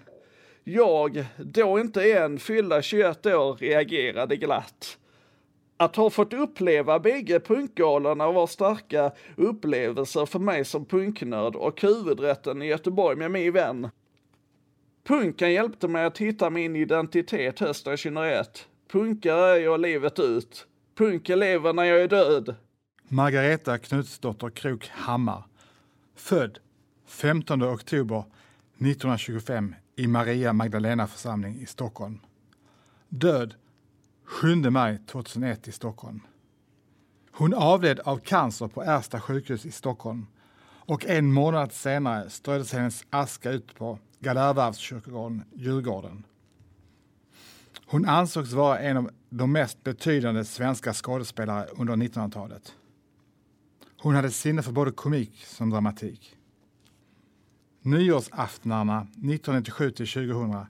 Jag, 0.63 1.25
då 1.37 1.79
inte 1.79 2.13
än 2.13 2.39
fyllda 2.39 2.81
21 2.81 3.25
år, 3.25 3.55
reagerade 3.55 4.35
glatt. 4.35 4.97
Att 5.77 5.95
ha 5.95 6.09
fått 6.09 6.33
uppleva 6.33 6.99
bägge 6.99 7.39
punkgalorna 7.39 8.31
var 8.31 8.47
starka 8.47 9.11
upplevelser 9.37 10.25
för 10.25 10.39
mig 10.39 10.65
som 10.65 10.85
punknörd 10.85 11.55
och 11.55 11.81
huvudrätten 11.81 12.61
i 12.61 12.65
Göteborg 12.65 13.17
med 13.17 13.31
min 13.31 13.53
vän. 13.53 13.89
Punken 15.03 15.53
hjälpte 15.53 15.87
mig 15.87 16.05
att 16.05 16.17
hitta 16.17 16.49
min 16.49 16.75
identitet 16.75 17.59
hösten 17.59 17.97
2001. 17.97 18.67
Punkare 18.91 19.51
är 19.51 19.59
jag 19.59 19.79
livet 19.79 20.19
ut. 20.19 20.67
Punken 20.95 21.39
lever 21.39 21.73
när 21.73 21.83
jag 21.83 22.01
är 22.01 22.07
död. 22.07 22.55
Margareta 23.07 23.77
Knutsdotter 23.77 24.49
Krok 24.49 24.87
Hammar. 24.87 25.43
Född 26.15 26.59
15 27.05 27.63
oktober 27.63 28.19
1925 28.19 29.75
i 29.95 30.07
Maria 30.07 30.53
Magdalena 30.53 31.07
församling 31.07 31.55
i 31.61 31.65
Stockholm. 31.65 32.19
Död 33.09 33.55
7 34.25 34.55
maj 34.55 34.99
2001 35.07 35.67
i 35.67 35.71
Stockholm. 35.71 36.21
Hon 37.31 37.53
avled 37.53 37.99
av 37.99 38.17
cancer 38.17 38.67
på 38.67 38.83
Ersta 38.83 39.21
sjukhus 39.21 39.65
i 39.65 39.71
Stockholm 39.71 40.27
och 40.63 41.05
en 41.05 41.33
månad 41.33 41.71
senare 41.71 42.29
ströddes 42.29 42.73
hennes 42.73 43.05
aska 43.09 43.51
ut 43.51 43.75
på 43.75 43.99
Galärvarvskyrkogården, 44.19 45.43
Djurgården. 45.55 46.23
Hon 47.93 48.05
ansågs 48.05 48.51
vara 48.51 48.79
en 48.79 48.97
av 48.97 49.09
de 49.29 49.51
mest 49.51 49.83
betydande 49.83 50.45
svenska 50.45 50.93
skådespelare 50.93 51.67
under 51.77 51.95
1900-talet. 51.95 52.75
Hon 53.99 54.15
hade 54.15 54.31
sinne 54.31 54.63
för 54.63 54.71
både 54.71 54.91
komik 54.91 55.45
som 55.45 55.69
dramatik. 55.69 56.35
Nyårsaftnarna 57.81 59.01
1997 59.01 59.91
till 59.91 60.07
2000 60.07 60.65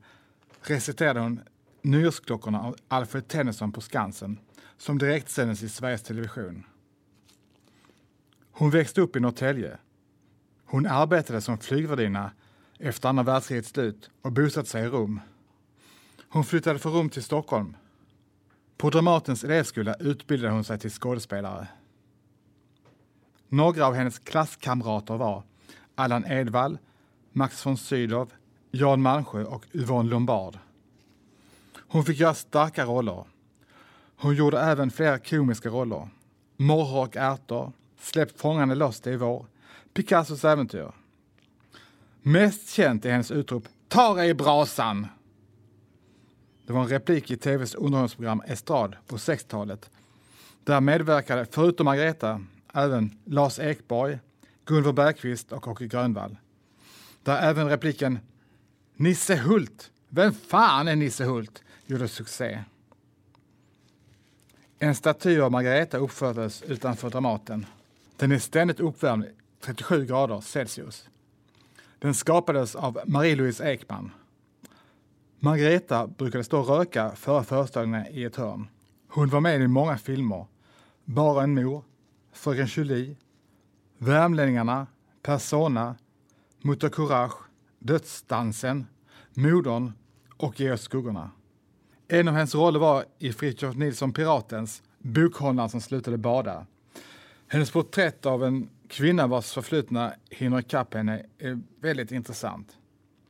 reciterade 0.62 1.20
hon 1.20 1.42
Nyårsklockorna 1.82 2.62
av 2.62 2.76
Alfred 2.88 3.28
Tennyson 3.28 3.72
på 3.72 3.82
Skansen 3.82 4.40
som 4.78 4.98
direktsändes 4.98 5.64
i 5.64 5.70
Sveriges 5.70 6.04
Television. 6.04 6.64
Hon 8.52 8.70
växte 8.70 9.02
upp 9.02 9.16
i 9.16 9.20
Norrtälje. 9.20 9.78
Hon 10.66 10.86
arbetade 10.86 11.42
som 11.42 11.58
flygvärdinna 11.58 12.32
efter 12.80 13.10
andra 13.10 13.24
världskrigets 13.24 13.70
slut 13.70 14.10
och 14.22 14.32
bosatte 14.32 14.70
sig 14.70 14.84
i 14.84 14.88
Rom. 14.88 15.20
Hon 16.34 16.44
flyttade 16.44 16.80
från 16.80 16.94
Rom 16.94 17.10
till 17.10 17.24
Stockholm. 17.24 17.78
På 18.78 18.90
Dramatens 18.90 19.44
elevskola 19.44 19.94
utbildade 19.94 20.54
hon 20.54 20.64
sig 20.64 20.80
till 20.80 20.90
skådespelare. 20.90 21.68
Några 23.50 23.86
av 23.86 23.94
hennes 23.94 24.20
klasskamrater 24.20 25.18
var 25.18 25.44
Allan 25.96 26.26
Edwall, 26.26 26.78
Max 27.32 27.66
von 27.66 27.78
Sydow, 27.78 28.32
Jan 28.72 29.02
Malmsjö 29.02 29.44
och 29.44 29.66
Yvonne 29.74 30.10
Lombard. 30.10 30.58
Hon 31.76 32.06
fick 32.06 32.20
göra 32.20 32.34
starka 32.34 32.86
roller. 32.86 33.26
Hon 34.16 34.36
gjorde 34.36 34.60
även 34.60 34.92
flera 34.92 35.20
komiska 35.20 35.70
roller. 35.70 36.10
Morrhår 36.58 37.06
och 37.06 37.18
ärtor, 37.18 37.72
Släpp 38.00 38.40
fångarne 38.40 38.76
loss 38.76 39.00
det 39.00 39.12
är 39.12 39.18
vår, 39.18 39.46
Picassos 39.94 40.46
äventyr. 40.46 40.92
Mest 42.22 42.70
känt 42.70 43.06
är 43.06 43.12
hennes 43.12 43.32
utrop 43.32 43.68
Ta 43.88 44.14
dig 44.14 44.30
i 44.30 44.34
brasan! 44.34 45.08
Det 46.66 46.74
var 46.74 46.82
en 46.82 46.88
replik 46.88 47.32
i 47.32 47.38
tvs 47.38 47.76
underhållningsprogram 47.76 48.42
Estrad 48.48 48.96
på 49.08 49.18
60-talet. 49.18 49.90
Där 50.64 50.82
medverkade, 50.82 51.46
förutom 51.52 51.86
Margareta, 51.86 52.42
även 52.74 53.18
Lars 53.26 53.60
Ekborg, 53.60 54.20
Gunvor 54.66 54.94
Bergqvist 54.94 55.52
och 55.52 55.68
Åke 55.68 55.88
Grönvall. 55.88 56.38
Där 57.24 57.42
även 57.42 57.70
repliken 57.70 58.20
Nisse 58.96 59.36
Hult, 59.36 59.92
vem 60.10 60.34
fan 60.34 60.88
är 60.88 60.96
Nisse 60.96 61.26
Hult? 61.26 61.64
gjorde 61.86 62.08
succé. 62.08 62.64
En 64.80 64.96
staty 64.96 65.40
av 65.40 65.52
Margareta 65.52 65.98
uppfördes 65.98 66.62
utanför 66.62 67.10
Dramaten. 67.10 67.66
Den 68.18 68.32
är 68.32 68.40
ständigt 68.40 68.80
uppvärmd 68.80 69.26
37 69.60 70.06
grader 70.06 70.42
Celsius. 70.42 71.10
Den 72.00 72.14
skapades 72.14 72.76
av 72.76 73.00
Marie-Louise 73.06 73.72
Ekman. 73.72 74.12
Margareta 75.44 76.08
brukade 76.08 76.44
stå 76.44 76.60
och 76.60 76.68
röka 76.68 77.12
före 77.16 77.44
föreställningarna 77.44 78.10
i 78.10 78.24
ett 78.24 78.36
hörn. 78.36 78.68
Hon 79.08 79.30
var 79.30 79.42
med 79.42 79.62
i 79.62 79.68
många 79.68 79.98
filmer. 79.98 80.46
Bara 81.06 81.44
en 81.44 81.56
mor, 81.56 81.84
Fröken 82.34 82.66
Julie, 82.66 83.16
Värmlänningarna, 83.98 84.88
Persona, 85.22 85.96
Mutter 86.62 86.90
Courage, 86.90 87.34
Dödsdansen, 87.80 88.86
Modern 89.34 89.92
och 90.38 90.60
Ge 90.60 90.72
oss 90.72 90.82
skuggorna. 90.82 91.32
En 92.08 92.28
av 92.28 92.34
hennes 92.34 92.56
roller 92.56 92.80
var 92.80 93.06
i 93.20 93.34
Fritiof 93.34 93.76
Nilsson 93.76 94.14
Piratens 94.14 94.84
Bokhållaren 95.00 95.70
som 95.70 95.82
slutade 95.82 96.18
bada. 96.18 96.66
Hennes 97.48 97.72
porträtt 97.72 98.26
av 98.26 98.44
en 98.44 98.70
kvinna 98.88 99.28
vars 99.28 99.54
förflutna 99.54 100.14
hinner 100.30 100.60
ikapp 100.60 100.94
henne 100.94 101.26
är 101.40 101.62
väldigt 101.82 102.12
intressant. 102.12 102.78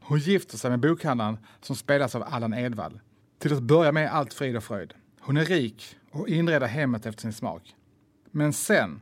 Hon 0.06 0.20
gifter 0.20 0.58
sig 0.58 0.70
med 0.72 0.80
bokhandlaren 0.80 1.38
som 1.62 1.76
spelas 1.76 2.16
av 2.16 2.24
Allan 2.24 2.54
Edwall. 2.54 3.00
Till 3.40 3.54
att 3.54 3.64
börja 3.64 3.92
med 3.92 4.12
allt 4.12 4.34
frid 4.34 4.58
och 4.58 4.64
fröjd. 4.64 4.94
Hon 5.20 5.38
är 5.38 5.46
rik 5.46 5.96
och 6.12 6.30
inreder 6.30 6.68
hemmet 6.68 7.06
efter 7.06 7.22
sin 7.22 7.34
smak. 7.34 7.76
Men 8.32 8.54
sen 8.54 9.02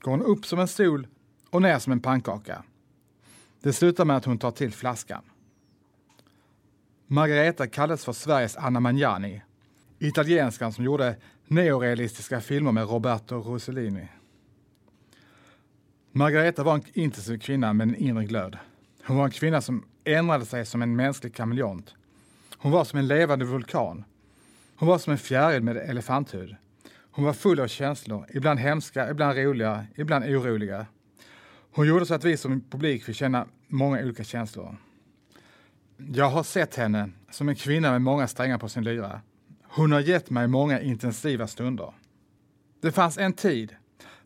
går 0.00 0.10
hon 0.10 0.22
upp 0.22 0.46
som 0.46 0.58
en 0.58 0.68
stol 0.68 1.06
och 1.50 1.62
ner 1.62 1.78
som 1.78 1.92
en 1.92 2.00
pannkaka. 2.00 2.64
Det 3.60 3.72
slutar 3.72 4.04
med 4.04 4.16
att 4.16 4.24
hon 4.24 4.38
tar 4.38 4.50
till 4.50 4.72
flaskan. 4.72 5.22
Margareta 7.06 7.66
kallades 7.66 8.04
för 8.04 8.12
Sveriges 8.12 8.56
Anna 8.56 8.80
Magnani, 8.80 9.42
italienskan 9.98 10.72
som 10.72 10.84
gjorde 10.84 11.16
neorealistiska 11.46 12.40
filmer 12.40 12.72
med 12.72 12.88
Roberto 12.88 13.36
Rossellini. 13.36 14.08
Margareta 16.12 16.62
var 16.62 16.74
en 16.74 16.82
intensiv 16.92 17.38
kvinna 17.38 17.72
med 17.72 17.88
en 17.88 17.96
inre 17.96 18.24
glöd. 18.24 18.58
Hon 19.04 19.16
var 19.16 19.24
en 19.24 19.30
kvinna 19.30 19.60
som 19.60 19.84
ändrade 20.04 20.44
sig 20.44 20.66
som 20.66 20.82
en 20.82 20.96
mänsklig 20.96 21.34
kameleont. 21.34 21.94
Hon 22.56 22.72
var 22.72 22.84
som 22.84 22.98
en 22.98 23.06
levande 23.06 23.44
vulkan. 23.44 24.04
Hon 24.76 24.88
var 24.88 24.98
som 24.98 25.12
en 25.12 25.18
fjäril 25.18 25.62
med 25.62 25.76
elefanthud. 25.76 26.56
Hon 27.10 27.24
var 27.24 27.32
full 27.32 27.60
av 27.60 27.66
känslor, 27.66 28.26
ibland 28.30 28.60
hemska, 28.60 29.10
ibland 29.10 29.38
roliga, 29.38 29.86
ibland 29.94 30.24
oroliga. 30.24 30.86
Hon 31.74 31.86
gjorde 31.86 32.06
så 32.06 32.14
att 32.14 32.24
vi 32.24 32.36
som 32.36 32.60
publik 32.60 33.04
fick 33.04 33.16
känna 33.16 33.46
många 33.68 34.02
olika 34.02 34.24
känslor. 34.24 34.76
Jag 35.96 36.28
har 36.28 36.42
sett 36.42 36.74
henne 36.74 37.10
som 37.30 37.48
en 37.48 37.56
kvinna 37.56 37.90
med 37.90 38.02
många 38.02 38.28
strängar 38.28 38.58
på 38.58 38.68
sin 38.68 38.84
lyra. 38.84 39.20
Hon 39.62 39.92
har 39.92 40.00
gett 40.00 40.30
mig 40.30 40.48
många 40.48 40.80
intensiva 40.80 41.46
stunder. 41.46 41.94
Det 42.80 42.92
fanns 42.92 43.18
en 43.18 43.32
tid 43.32 43.76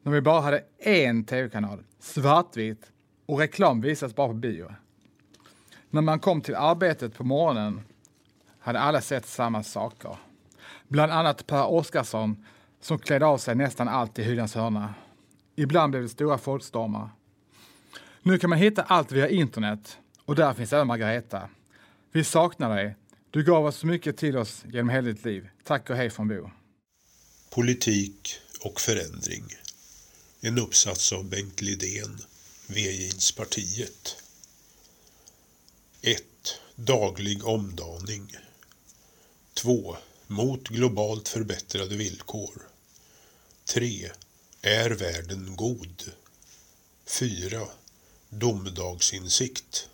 när 0.03 0.13
vi 0.13 0.21
bara 0.21 0.41
hade 0.41 0.63
en 0.79 1.25
tv-kanal, 1.25 1.85
svartvitt, 1.99 2.93
och 3.27 3.39
reklam 3.39 3.81
visades 3.81 4.17
bara 4.17 4.29
på 4.29 4.35
bio. 4.35 4.73
När 5.91 6.03
man 6.03 6.21
kom 6.21 6.41
till 6.41 6.55
arbetet 6.55 7.15
på 7.15 7.25
morgonen 7.25 7.81
hade 8.59 8.79
alla 8.79 9.01
sett 9.01 9.27
samma 9.27 9.63
saker. 9.63 10.17
Bland 10.89 11.13
annat 11.13 11.47
Per 11.47 11.67
Oscarsson 11.67 12.45
som 12.81 12.99
klädde 12.99 13.27
av 13.27 13.39
sig 13.39 13.55
nästan 13.55 13.89
allt 13.89 14.19
i 14.19 14.23
Hylands 14.23 14.55
hörna. 14.55 14.95
Ibland 15.57 15.91
blev 15.91 16.03
det 16.03 16.09
stora 16.09 16.39
folkstormar. 16.39 17.09
Nu 18.23 18.39
kan 18.39 18.51
man 18.51 18.59
hitta 18.59 18.83
allt 18.83 19.13
via 19.13 19.29
internet 19.29 19.99
och 20.25 20.35
där 20.35 20.55
finns 20.55 20.73
även 20.73 20.87
Margareta. 20.87 21.49
Vi 22.13 22.25
saknar 22.25 22.77
dig. 22.77 22.97
Du 23.31 23.45
gav 23.45 23.65
oss 23.67 23.77
så 23.77 23.87
mycket 23.87 24.17
till 24.17 24.37
oss 24.37 24.65
genom 24.67 24.89
hela 24.89 25.09
ditt 25.09 25.25
liv. 25.25 25.49
Tack 25.65 25.91
och 25.91 25.97
hej 25.97 26.11
från 26.11 26.29
Bo. 26.29 26.51
Politik 27.51 28.39
och 28.61 28.81
förändring. 28.81 29.45
En 30.41 30.59
uppsats 30.59 31.13
av 31.13 31.25
Bengt 31.31 31.61
Lidén, 31.61 32.19
V-jeanspartiet. 32.67 34.26
1. 36.07 36.23
Daglig 36.75 37.45
omdaning. 37.47 38.37
2. 39.55 39.97
Mot 40.27 40.69
globalt 40.69 41.29
förbättrade 41.29 41.97
villkor. 41.97 42.69
3. 43.65 44.11
Är 44.63 44.91
världen 44.91 45.57
god? 45.57 46.13
4. 47.07 47.69
Domedagsinsikt. 48.29 49.89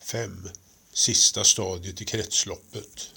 5. 0.00 0.48
Sista 0.92 1.44
stadiet 1.44 2.00
i 2.00 2.04
kretsloppet. 2.04 3.10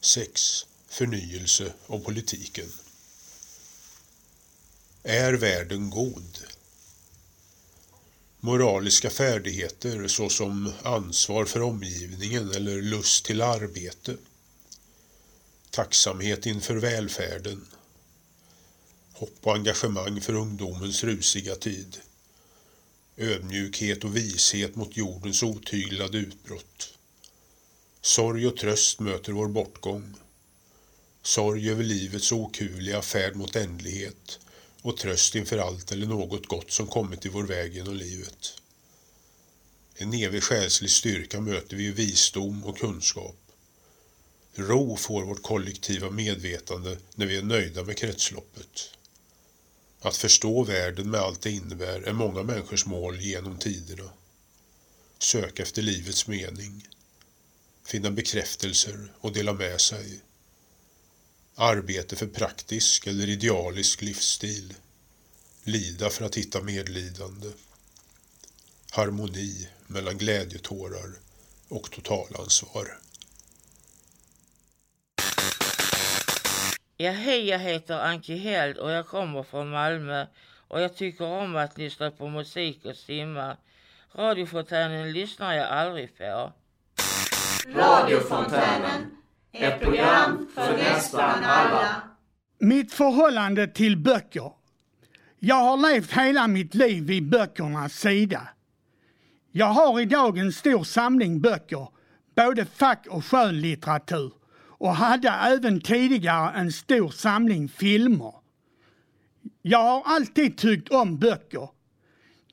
6. 0.00 0.66
Förnyelse 0.88 1.72
av 1.86 1.98
politiken. 1.98 2.72
Är 5.02 5.32
världen 5.32 5.90
god? 5.90 6.38
Moraliska 8.40 9.10
färdigheter 9.10 10.08
såsom 10.08 10.72
ansvar 10.82 11.44
för 11.44 11.62
omgivningen 11.62 12.50
eller 12.50 12.82
lust 12.82 13.24
till 13.24 13.42
arbete. 13.42 14.16
Tacksamhet 15.70 16.46
inför 16.46 16.76
välfärden. 16.76 17.66
Hopp 19.12 19.38
och 19.42 19.54
engagemang 19.54 20.20
för 20.20 20.32
ungdomens 20.32 21.04
rusiga 21.04 21.54
tid. 21.54 21.96
Ödmjukhet 23.16 24.04
och 24.04 24.16
vishet 24.16 24.76
mot 24.76 24.96
jordens 24.96 25.42
otyglade 25.42 26.18
utbrott. 26.18 26.94
Sorg 28.00 28.46
och 28.46 28.56
tröst 28.56 29.00
möter 29.00 29.32
vår 29.32 29.48
bortgång. 29.48 30.14
Sorg 31.22 31.70
över 31.70 31.84
livets 31.84 32.32
okuvliga 32.32 33.02
färd 33.02 33.36
mot 33.36 33.56
ändlighet 33.56 34.38
och 34.88 34.96
tröst 34.96 35.34
inför 35.34 35.58
allt 35.58 35.92
eller 35.92 36.06
något 36.06 36.46
gott 36.46 36.70
som 36.70 36.86
kommit 36.86 37.26
i 37.26 37.28
vår 37.28 37.44
väg 37.44 37.74
genom 37.74 37.94
livet. 37.94 38.60
En 39.94 40.14
evig 40.14 40.42
själslig 40.42 40.90
styrka 40.90 41.40
möter 41.40 41.76
vi 41.76 41.86
i 41.86 41.90
visdom 41.90 42.64
och 42.64 42.78
kunskap. 42.78 43.36
Ro 44.54 44.96
får 44.96 45.24
vårt 45.24 45.42
kollektiva 45.42 46.10
medvetande 46.10 46.98
när 47.14 47.26
vi 47.26 47.36
är 47.36 47.42
nöjda 47.42 47.84
med 47.84 47.96
kretsloppet. 47.96 48.90
Att 50.00 50.16
förstå 50.16 50.64
världen 50.64 51.10
med 51.10 51.20
allt 51.20 51.40
det 51.40 51.50
innebär 51.50 52.00
är 52.02 52.12
många 52.12 52.42
människors 52.42 52.86
mål 52.86 53.20
genom 53.20 53.58
tiderna. 53.58 54.10
Söka 55.18 55.62
efter 55.62 55.82
livets 55.82 56.26
mening. 56.26 56.88
Finna 57.86 58.10
bekräftelser 58.10 59.12
och 59.20 59.32
dela 59.32 59.52
med 59.52 59.80
sig. 59.80 60.20
Arbete 61.60 62.16
för 62.16 62.26
praktisk 62.26 63.06
eller 63.06 63.28
idealisk 63.28 64.02
livsstil. 64.02 64.74
Lida 65.64 66.10
för 66.10 66.24
att 66.24 66.34
hitta 66.34 66.62
medlidande. 66.62 67.48
Harmoni 68.92 69.68
mellan 69.86 70.18
glädjetårar 70.18 71.10
och 71.68 71.90
totalansvar. 71.90 72.98
Ja, 76.96 77.10
hej, 77.10 77.48
jag 77.48 77.58
heter 77.58 77.98
Anki 77.98 78.36
Held 78.36 78.76
och 78.76 78.90
jag 78.90 79.06
kommer 79.06 79.42
från 79.42 79.70
Malmö 79.70 80.26
och 80.68 80.80
jag 80.80 80.96
tycker 80.96 81.24
om 81.24 81.56
att 81.56 81.78
lyssna 81.78 82.10
på 82.10 82.28
musik 82.28 82.84
och 82.84 82.96
simma. 82.96 83.56
Radiofontänen 84.12 85.12
lyssnar 85.12 85.54
jag 85.54 85.66
aldrig 85.66 86.18
på. 86.18 86.52
Radiofontänen, 87.66 89.17
ett 89.52 89.80
program 89.80 90.48
för 90.54 90.76
nästan 90.76 91.44
alla. 91.44 92.02
Mitt 92.58 92.92
förhållande 92.92 93.66
till 93.66 93.96
böcker. 93.96 94.52
Jag 95.38 95.56
har 95.56 95.92
levt 95.92 96.12
hela 96.12 96.46
mitt 96.46 96.74
liv 96.74 97.04
vid 97.04 97.28
böckernas 97.28 97.92
sida. 97.92 98.48
Jag 99.52 99.66
har 99.66 100.00
idag 100.00 100.38
en 100.38 100.52
stor 100.52 100.84
samling 100.84 101.40
böcker, 101.40 101.88
både 102.36 102.64
fack 102.64 103.06
och 103.10 103.24
skönlitteratur 103.24 104.32
och 104.78 104.94
hade 104.94 105.28
även 105.28 105.80
tidigare 105.80 106.52
en 106.58 106.72
stor 106.72 107.08
samling 107.08 107.68
filmer. 107.68 108.34
Jag 109.62 109.82
har 109.82 110.02
alltid 110.06 110.58
tyckt 110.58 110.88
om 110.88 111.18
böcker. 111.18 111.68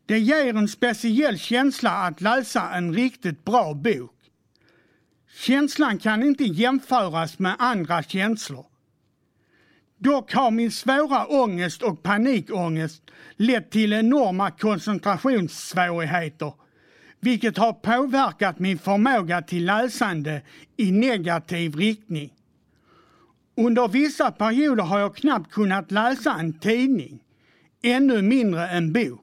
Det 0.06 0.20
ger 0.20 0.58
en 0.58 0.68
speciell 0.68 1.40
känsla 1.40 1.92
att 1.92 2.22
läsa 2.22 2.70
en 2.70 2.94
riktigt 2.94 3.46
bra 3.46 3.74
bok. 3.74 4.15
Känslan 5.36 5.98
kan 5.98 6.24
inte 6.24 6.44
jämföras 6.44 7.40
med 7.40 7.56
andra 7.60 8.04
känslor. 8.04 8.66
Dock 9.98 10.34
har 10.34 10.52
min 10.52 10.72
svåra 10.72 11.26
ångest 11.26 11.82
och 11.82 12.04
panikångest 12.04 13.04
lett 13.36 13.72
till 13.72 13.94
enorma 13.94 14.52
koncentrationssvårigheter 14.52 16.54
vilket 17.20 17.58
har 17.58 17.74
påverkat 17.74 18.60
min 18.60 18.78
förmåga 18.78 19.42
till 19.42 19.66
läsande 19.66 20.42
i 20.78 20.92
negativ 20.92 21.76
riktning. 21.76 22.34
Under 23.58 23.88
vissa 23.88 24.32
perioder 24.32 24.84
har 24.84 25.00
jag 25.00 25.16
knappt 25.16 25.52
kunnat 25.52 25.92
läsa 25.92 26.34
en 26.34 26.60
tidning, 26.60 27.24
ännu 27.82 28.22
mindre 28.22 28.68
en 28.68 28.94
bok. 28.94 29.22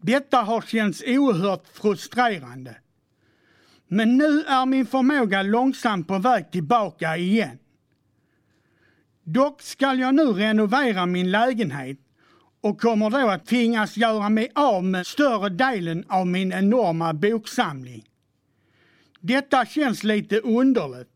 Detta 0.00 0.38
har 0.38 0.60
känts 0.60 1.02
oerhört 1.06 1.68
frustrerande. 1.72 2.76
Men 3.88 4.16
nu 4.16 4.40
är 4.40 4.66
min 4.66 4.86
förmåga 4.86 5.42
långsamt 5.42 6.08
på 6.08 6.18
väg 6.18 6.50
tillbaka 6.50 7.16
igen. 7.16 7.58
Dock 9.24 9.62
ska 9.62 9.94
jag 9.94 10.14
nu 10.14 10.24
renovera 10.24 11.06
min 11.06 11.30
lägenhet 11.30 11.98
och 12.60 12.80
kommer 12.80 13.10
då 13.10 13.28
att 13.28 13.46
tvingas 13.46 13.96
göra 13.96 14.28
mig 14.28 14.50
av 14.54 14.84
med 14.84 15.06
större 15.06 15.48
delen 15.48 16.04
av 16.08 16.26
min 16.26 16.52
enorma 16.52 17.14
boksamling. 17.14 18.04
Detta 19.20 19.66
känns 19.66 20.04
lite 20.04 20.40
underligt. 20.40 21.08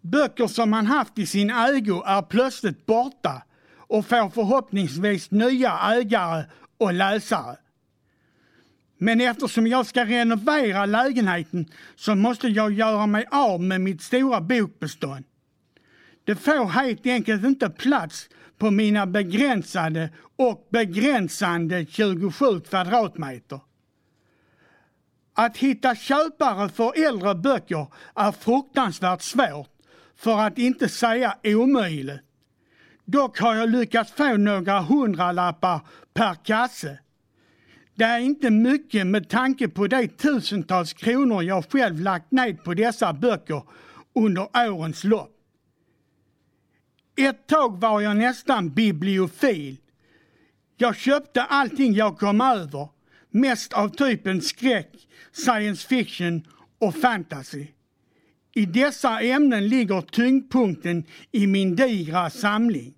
Böcker 0.00 0.46
som 0.46 0.70
man 0.70 0.86
haft 0.86 1.18
i 1.18 1.26
sin 1.26 1.50
ägo 1.50 2.02
är 2.06 2.22
plötsligt 2.22 2.86
borta 2.86 3.42
och 3.76 4.06
får 4.06 4.30
förhoppningsvis 4.30 5.30
nya 5.30 5.78
ägare 5.78 6.44
och 6.78 6.92
läsare. 6.92 7.56
Men 8.98 9.20
eftersom 9.20 9.66
jag 9.66 9.86
ska 9.86 10.04
renovera 10.04 10.86
lägenheten 10.86 11.66
så 11.96 12.14
måste 12.14 12.48
jag 12.48 12.72
göra 12.72 13.06
mig 13.06 13.26
av 13.30 13.62
med 13.62 13.80
mitt 13.80 14.02
stora 14.02 14.40
bokbestånd. 14.40 15.24
Det 16.24 16.36
får 16.36 16.66
helt 16.68 17.06
enkelt 17.06 17.44
inte 17.44 17.70
plats 17.70 18.28
på 18.58 18.70
mina 18.70 19.06
begränsade 19.06 20.10
och 20.36 20.68
begränsande 20.70 21.86
27 21.88 22.60
kvadratmeter. 22.60 23.60
Att 25.34 25.56
hitta 25.56 25.94
köpare 25.94 26.68
för 26.68 27.06
äldre 27.06 27.34
böcker 27.34 27.86
är 28.14 28.32
fruktansvärt 28.32 29.22
svårt, 29.22 29.70
för 30.16 30.38
att 30.38 30.58
inte 30.58 30.88
säga 30.88 31.36
omöjligt. 31.44 32.20
Dock 33.04 33.38
har 33.38 33.54
jag 33.54 33.68
lyckats 33.70 34.12
få 34.12 34.36
några 34.36 34.80
hundralappar 34.80 35.80
per 36.14 36.34
kasse. 36.34 36.98
Det 37.98 38.04
är 38.04 38.18
inte 38.18 38.50
mycket 38.50 39.06
med 39.06 39.28
tanke 39.28 39.68
på 39.68 39.86
de 39.86 40.08
tusentals 40.08 40.92
kronor 40.92 41.42
jag 41.42 41.64
själv 41.72 42.00
lagt 42.00 42.30
ned 42.32 42.64
på 42.64 42.74
dessa 42.74 43.12
böcker 43.12 43.62
under 44.14 44.48
årens 44.70 45.04
lopp. 45.04 45.32
Ett 47.16 47.46
tag 47.46 47.80
var 47.80 48.00
jag 48.00 48.16
nästan 48.16 48.74
bibliofil. 48.74 49.76
Jag 50.76 50.96
köpte 50.96 51.42
allting 51.42 51.94
jag 51.94 52.18
kom 52.18 52.40
över, 52.40 52.88
mest 53.30 53.72
av 53.72 53.88
typen 53.88 54.42
skräck, 54.42 55.08
science 55.32 55.88
fiction 55.88 56.46
och 56.78 56.94
fantasy. 56.94 57.66
I 58.54 58.66
dessa 58.66 59.20
ämnen 59.20 59.68
ligger 59.68 60.00
tyngdpunkten 60.00 61.04
i 61.32 61.46
min 61.46 61.76
digra 61.76 62.30
samling. 62.30 62.95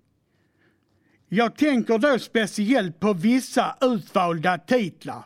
Jag 1.29 1.55
tänker 1.55 1.97
då 1.97 2.19
speciellt 2.19 2.99
på 2.99 3.13
vissa 3.13 3.75
utvalda 3.81 4.57
titlar. 4.57 5.23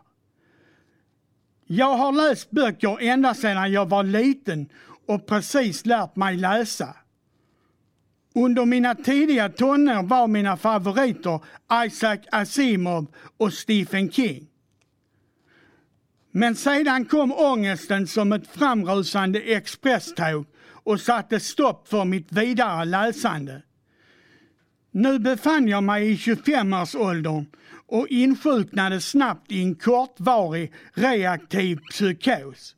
Jag 1.66 1.98
har 1.98 2.12
läst 2.12 2.52
böcker 2.52 2.98
ända 3.02 3.34
sedan 3.34 3.72
jag 3.72 3.90
var 3.90 4.04
liten 4.04 4.70
och 5.08 5.26
precis 5.26 5.86
lärt 5.86 6.16
mig 6.16 6.38
läsa. 6.38 6.96
Under 8.36 8.66
mina 8.66 8.96
tidiga 8.96 9.50
tonår 9.50 10.04
var 10.04 10.28
mina 10.28 10.58
favoriter 10.58 11.40
Isaac 11.86 12.20
Asimov 12.32 13.08
och 13.38 13.54
Stephen 13.54 14.12
King. 14.12 14.48
Men 16.32 16.56
sedan 16.56 17.06
kom 17.06 17.34
ångesten 17.34 18.08
som 18.08 18.32
ett 18.32 18.48
framrusande 18.48 19.40
expresståg 19.40 20.46
och 20.66 21.00
satte 21.00 21.40
stopp 21.40 21.88
för 21.88 22.06
mitt 22.06 22.32
vidare 22.32 22.86
läsande. 22.86 23.62
Nu 24.96 25.20
befann 25.20 25.68
jag 25.68 25.84
mig 25.84 26.12
i 26.12 26.16
25-årsåldern 26.16 27.46
och 27.88 28.08
insjuknade 28.08 29.02
snabbt 29.02 29.52
i 29.52 29.62
en 29.62 29.76
kortvarig 29.76 30.74
reaktiv 30.94 31.80
psykos. 31.90 32.76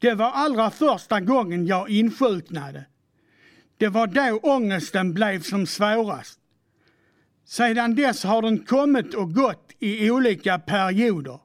Det 0.00 0.14
var 0.14 0.30
allra 0.30 0.70
första 0.70 1.20
gången 1.20 1.66
jag 1.66 1.90
insjuknade. 1.90 2.84
Det 3.76 3.88
var 3.88 4.06
då 4.06 4.38
ångesten 4.42 5.14
blev 5.14 5.42
som 5.42 5.66
svårast. 5.66 6.38
Sedan 7.44 7.94
dess 7.94 8.24
har 8.24 8.42
den 8.42 8.64
kommit 8.64 9.14
och 9.14 9.34
gått 9.34 9.72
i 9.78 10.10
olika 10.10 10.58
perioder. 10.58 11.38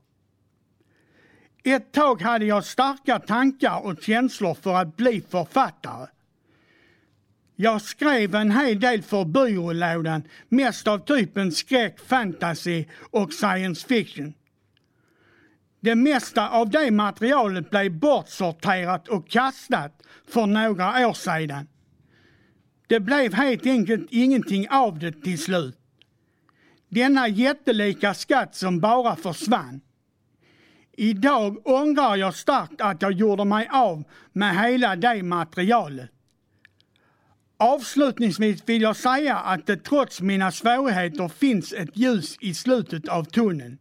Ett 1.63 1.91
tag 1.91 2.21
hade 2.21 2.45
jag 2.45 2.65
starka 2.65 3.19
tankar 3.19 3.85
och 3.85 4.01
känslor 4.01 4.53
för 4.53 4.75
att 4.75 4.97
bli 4.97 5.21
författare. 5.29 6.07
Jag 7.61 7.81
skrev 7.81 8.35
en 8.35 8.51
hel 8.51 8.79
del 8.79 9.01
för 9.01 9.25
byrålådan, 9.25 10.23
mest 10.49 10.87
av 10.87 10.99
typen 10.99 11.51
skräck, 11.51 11.99
fantasy 11.99 12.85
och 13.11 13.33
science 13.33 13.87
fiction. 13.87 14.33
Det 15.79 15.95
mesta 15.95 16.49
av 16.49 16.69
det 16.69 16.91
materialet 16.91 17.69
blev 17.69 17.91
bortsorterat 17.91 19.07
och 19.07 19.29
kastat 19.29 20.01
för 20.27 20.45
några 20.45 21.07
år 21.07 21.13
sedan. 21.13 21.67
Det 22.87 22.99
blev 22.99 23.33
helt 23.33 23.65
enkelt 23.65 24.07
ingenting 24.09 24.69
av 24.69 24.99
det 24.99 25.11
till 25.11 25.39
slut. 25.39 25.77
Denna 26.89 27.27
jättelika 27.27 28.13
skatt 28.13 28.55
som 28.55 28.79
bara 28.79 29.15
försvann. 29.15 29.81
Idag 30.97 31.67
ångrar 31.67 32.15
jag 32.15 32.35
starkt 32.35 32.81
att 32.81 33.01
jag 33.01 33.11
gjorde 33.11 33.45
mig 33.45 33.67
av 33.71 34.03
med 34.33 34.61
hela 34.61 34.95
det 34.95 35.23
materialet. 35.23 36.11
Avslutningsvis 37.61 38.63
vill 38.65 38.81
jag 38.81 38.95
säga 38.95 39.37
att 39.37 39.67
det 39.67 39.77
trots 39.77 40.21
mina 40.21 40.51
svårigheter 40.51 41.27
finns 41.27 41.73
ett 41.73 41.97
ljus 41.97 42.37
i 42.41 42.53
slutet 42.53 43.07
av 43.07 43.23
tunneln. 43.23 43.77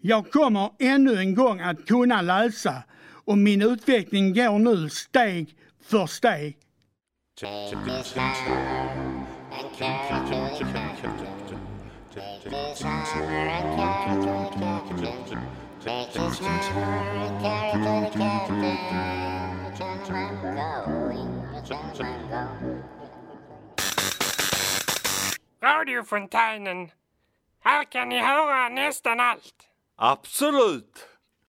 Jag 0.00 0.30
kommer 0.30 0.70
ännu 0.78 1.16
en 1.18 1.34
gång 1.34 1.60
att 1.60 1.86
kunna 1.86 2.22
läsa 2.22 2.82
och 3.24 3.38
min 3.38 3.62
utveckling 3.62 4.34
går 4.34 4.58
nu 4.58 4.88
steg 4.88 5.54
för 5.82 6.06
steg. 6.06 6.56
Radiofontänen. 25.62 26.90
Här 27.60 27.84
kan 27.84 28.08
ni 28.08 28.20
höra 28.20 28.68
nästan 28.68 29.20
allt. 29.20 29.54
Absolut! 29.96 31.09